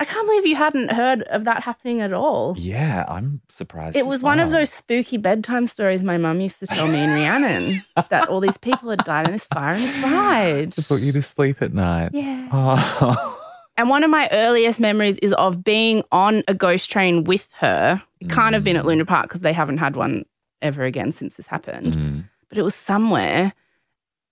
[0.02, 2.56] I can't believe you hadn't heard of that happening at all.
[2.58, 3.96] Yeah, I'm surprised.
[3.96, 7.04] It as was one of those spooky bedtime stories my mum used to tell me
[7.04, 10.72] in Rhiannon that all these people had died in this fire and this ride.
[10.72, 12.10] to put you to sleep at night.
[12.14, 12.50] Yeah.
[12.52, 13.38] Oh.
[13.78, 18.04] And one of my earliest memories is of being on a ghost train with her.
[18.20, 20.26] It can't have been at Luna Park because they haven't had one
[20.62, 21.94] ever again since this happened.
[21.94, 22.24] Mm.
[22.50, 23.54] But it was somewhere.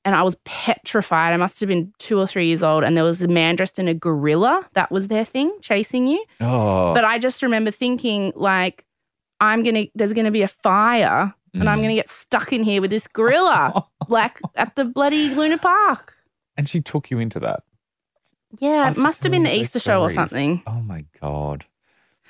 [0.10, 1.34] And I was petrified.
[1.34, 2.84] I must have been two or three years old.
[2.84, 4.68] And there was a man dressed in a gorilla.
[4.74, 6.26] That was their thing, chasing you.
[6.41, 6.95] Oh.
[6.95, 8.86] But I just remember thinking, like,
[9.39, 11.82] I'm going to, there's going to be a fire and I'm Mm.
[11.84, 16.16] going to get stuck in here with this gorilla, like at the bloody Luna Park.
[16.57, 17.62] and she took you into that.
[18.60, 20.64] Yeah, it must have been the Easter show or something.
[20.66, 21.66] Oh my god.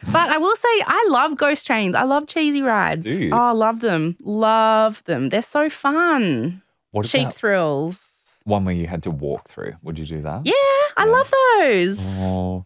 [0.03, 1.95] But I will say, I love ghost trains.
[1.95, 3.05] I love cheesy rides.
[3.05, 3.32] Do you?
[3.34, 4.17] Oh, I love them.
[4.21, 5.30] Love them.
[5.30, 6.61] They're so fun.
[6.91, 8.05] What Cheap about thrills.
[8.45, 9.73] one where you had to walk through?
[9.83, 10.41] Would you do that?
[10.45, 10.53] Yeah,
[10.97, 11.11] I Yeah.
[11.11, 11.99] love those.
[12.21, 12.65] Oh.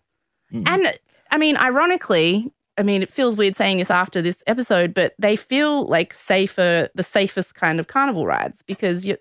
[0.53, 0.63] Mm.
[0.69, 0.93] And
[1.31, 5.35] I mean, ironically, I mean, it feels weird saying this after this episode, but they
[5.35, 9.17] feel like safer, the safest kind of carnival rides because you,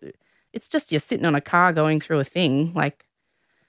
[0.53, 2.73] it's just you're sitting on a car going through a thing.
[2.75, 3.05] Like,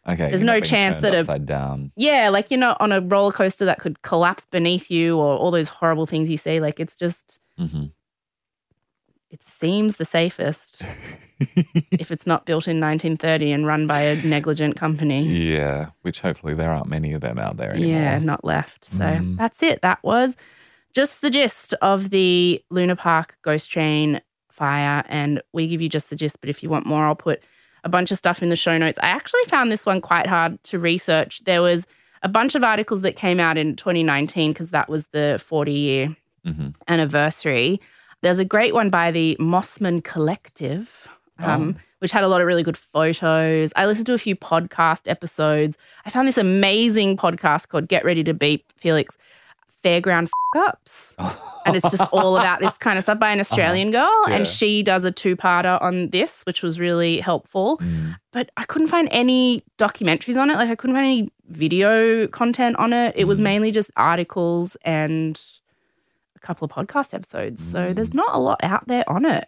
[0.05, 0.27] Okay.
[0.29, 1.93] There's no chance that a- down.
[1.95, 5.49] yeah, like you're not on a roller coaster that could collapse beneath you or all
[5.49, 6.59] those horrible things you see.
[6.59, 7.85] Like, it's just, hmm
[9.33, 10.81] it seems the safest
[11.39, 15.23] if it's not built in 1930 and run by a negligent company.
[15.23, 18.01] Yeah, which hopefully there aren't many of them out there anymore.
[18.01, 18.85] Yeah, not left.
[18.85, 19.37] So Mm.
[19.37, 19.81] that's it.
[19.81, 20.37] That was
[20.93, 24.21] just the gist of the Luna Park ghost train
[24.51, 25.03] fire.
[25.09, 27.41] And we give you just the gist, but if you want more, I'll put
[27.83, 28.99] a bunch of stuff in the show notes.
[29.01, 31.41] I actually found this one quite hard to research.
[31.45, 31.87] There was
[32.21, 36.15] a bunch of articles that came out in 2019 because that was the 40 year
[36.45, 37.81] hmm anniversary.
[38.23, 41.07] There's a great one by the Mosman Collective,
[41.39, 43.71] um, which had a lot of really good photos.
[43.75, 45.77] I listened to a few podcast episodes.
[46.05, 49.17] I found this amazing podcast called Get Ready to Beep Felix
[49.83, 51.13] Fairground F- Ups.
[51.65, 54.01] And it's just all about this kind of stuff by an Australian girl.
[54.01, 54.31] Uh-huh.
[54.31, 54.35] Yeah.
[54.35, 57.77] And she does a two parter on this, which was really helpful.
[57.77, 58.17] Mm.
[58.33, 60.55] But I couldn't find any documentaries on it.
[60.55, 63.13] Like, I couldn't find any video content on it.
[63.15, 63.43] It was Mm.
[63.43, 65.39] mainly just articles and
[66.43, 67.63] couple of podcast episodes.
[67.63, 67.95] So Mm.
[67.95, 69.47] there's not a lot out there on it.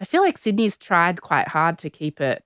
[0.00, 2.42] I feel like Sydney's tried quite hard to keep it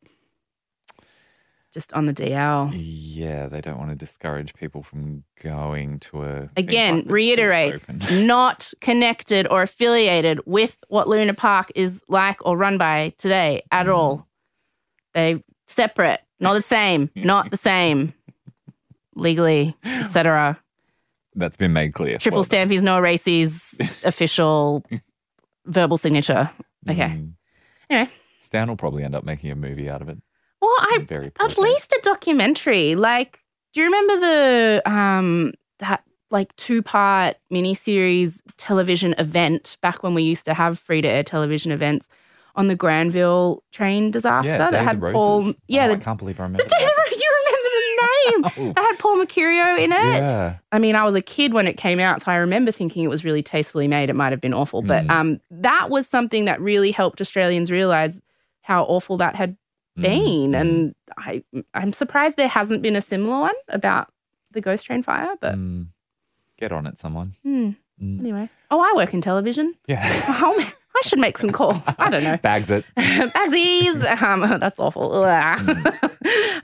[1.73, 2.71] just on the DL.
[2.75, 7.81] Yeah, they don't want to discourage people from going to a Again, reiterate,
[8.11, 13.87] not connected or affiliated with what Luna Park is like or run by today at
[13.87, 13.95] Mm.
[13.95, 14.27] all.
[15.15, 18.13] They separate, not the same, not the same.
[19.15, 20.59] Legally, etc.
[21.35, 22.19] That's been made clear.
[22.19, 22.69] Triple Well done.
[22.69, 24.85] Stampies, no races, official
[25.67, 26.51] verbal signature.
[26.89, 27.09] Okay.
[27.09, 27.33] Mm.
[27.89, 28.11] Anyway.
[28.43, 30.19] Stan will probably end up making a movie out of it.
[30.61, 32.95] Well, I I'm very at least a documentary.
[32.95, 33.41] Like,
[33.73, 40.23] do you remember the um that like two part miniseries television event back when we
[40.23, 42.09] used to have free to air television events
[42.55, 45.53] on the Granville train disaster yeah, that had Paul?
[45.69, 46.63] Yeah, Oh, the, I can't believe I remember.
[46.63, 46.92] the day that.
[48.03, 48.73] The, you remember the name?
[48.75, 49.97] that had Paul Mercurio in it.
[49.97, 50.57] yeah.
[50.73, 53.09] I mean, I was a kid when it came out, so I remember thinking it
[53.09, 54.11] was really tastefully made.
[54.11, 55.11] It might have been awful, but Mm.
[55.11, 58.21] um, that was something that really helped Australians realize
[58.63, 59.57] how awful that had
[59.97, 60.53] been.
[60.53, 61.43] Mm, And I,
[61.75, 64.13] I'm surprised there hasn't been a similar one about
[64.53, 65.35] the ghost train fire.
[65.41, 65.87] But mm.
[66.59, 67.35] Get on it, someone.
[67.43, 67.71] hmm,
[68.03, 68.19] Mm.
[68.21, 69.75] anyway, oh, I work in television.
[69.87, 70.03] Yeah.
[70.95, 71.83] I should make some calls.
[71.99, 72.37] I don't know.
[72.39, 72.85] Bags it.
[72.97, 74.23] Bagsies.
[74.23, 75.11] Um, that's awful.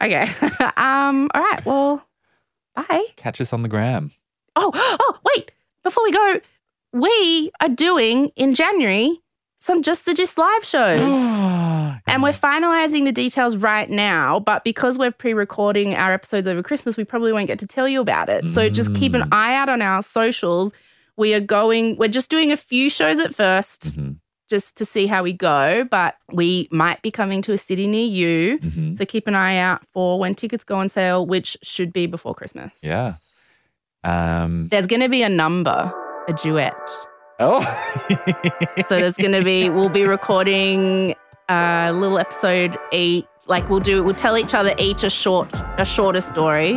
[0.01, 0.31] Okay.
[0.77, 1.61] Um, all right.
[1.65, 2.05] Well,
[2.77, 3.05] bye.
[3.17, 4.13] Catch us on the gram.
[4.55, 5.51] Oh, oh, wait.
[5.83, 6.41] Before we go,
[6.93, 9.21] we are doing in January
[9.59, 11.01] some Just the Gist live shows.
[12.07, 16.63] And we're finalizing the details right now, but because we're pre recording our episodes over
[16.63, 18.47] Christmas, we probably won't get to tell you about it.
[18.49, 19.29] So just keep an Mm.
[19.33, 20.73] eye out on our socials.
[21.19, 24.17] We are going, we're just doing a few shows at 1st Mhm,
[24.49, 28.07] just to see how we go, but we might be coming to a city near
[28.07, 28.59] you.
[28.61, 28.97] mhm.
[28.97, 32.35] So keep an eye out for when tickets go on sale, which should be before
[32.35, 32.73] Christmas.
[32.83, 33.15] Yeah.
[34.05, 35.93] Um, There's going to be a number,
[36.29, 36.73] a duet.
[37.41, 37.61] Oh.
[38.87, 41.15] So there's going to be, we'll be recording
[41.49, 43.27] a little episode each.
[43.49, 45.49] Like we'll do, we'll tell each other each a short,
[45.79, 46.75] a shorter story,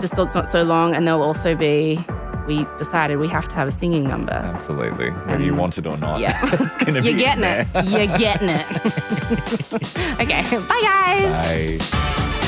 [0.00, 0.94] just so it's not so long.
[0.94, 2.04] And there'll also be,
[2.50, 4.32] we decided we have to have a singing number.
[4.32, 5.10] Absolutely.
[5.10, 6.18] Whether you want it or not.
[6.18, 6.40] yeah.
[6.52, 7.68] it's to You're getting it.
[7.84, 8.66] You're getting it.
[10.20, 10.42] okay.
[10.66, 11.78] Bye, guys.
[11.80, 12.39] Bye.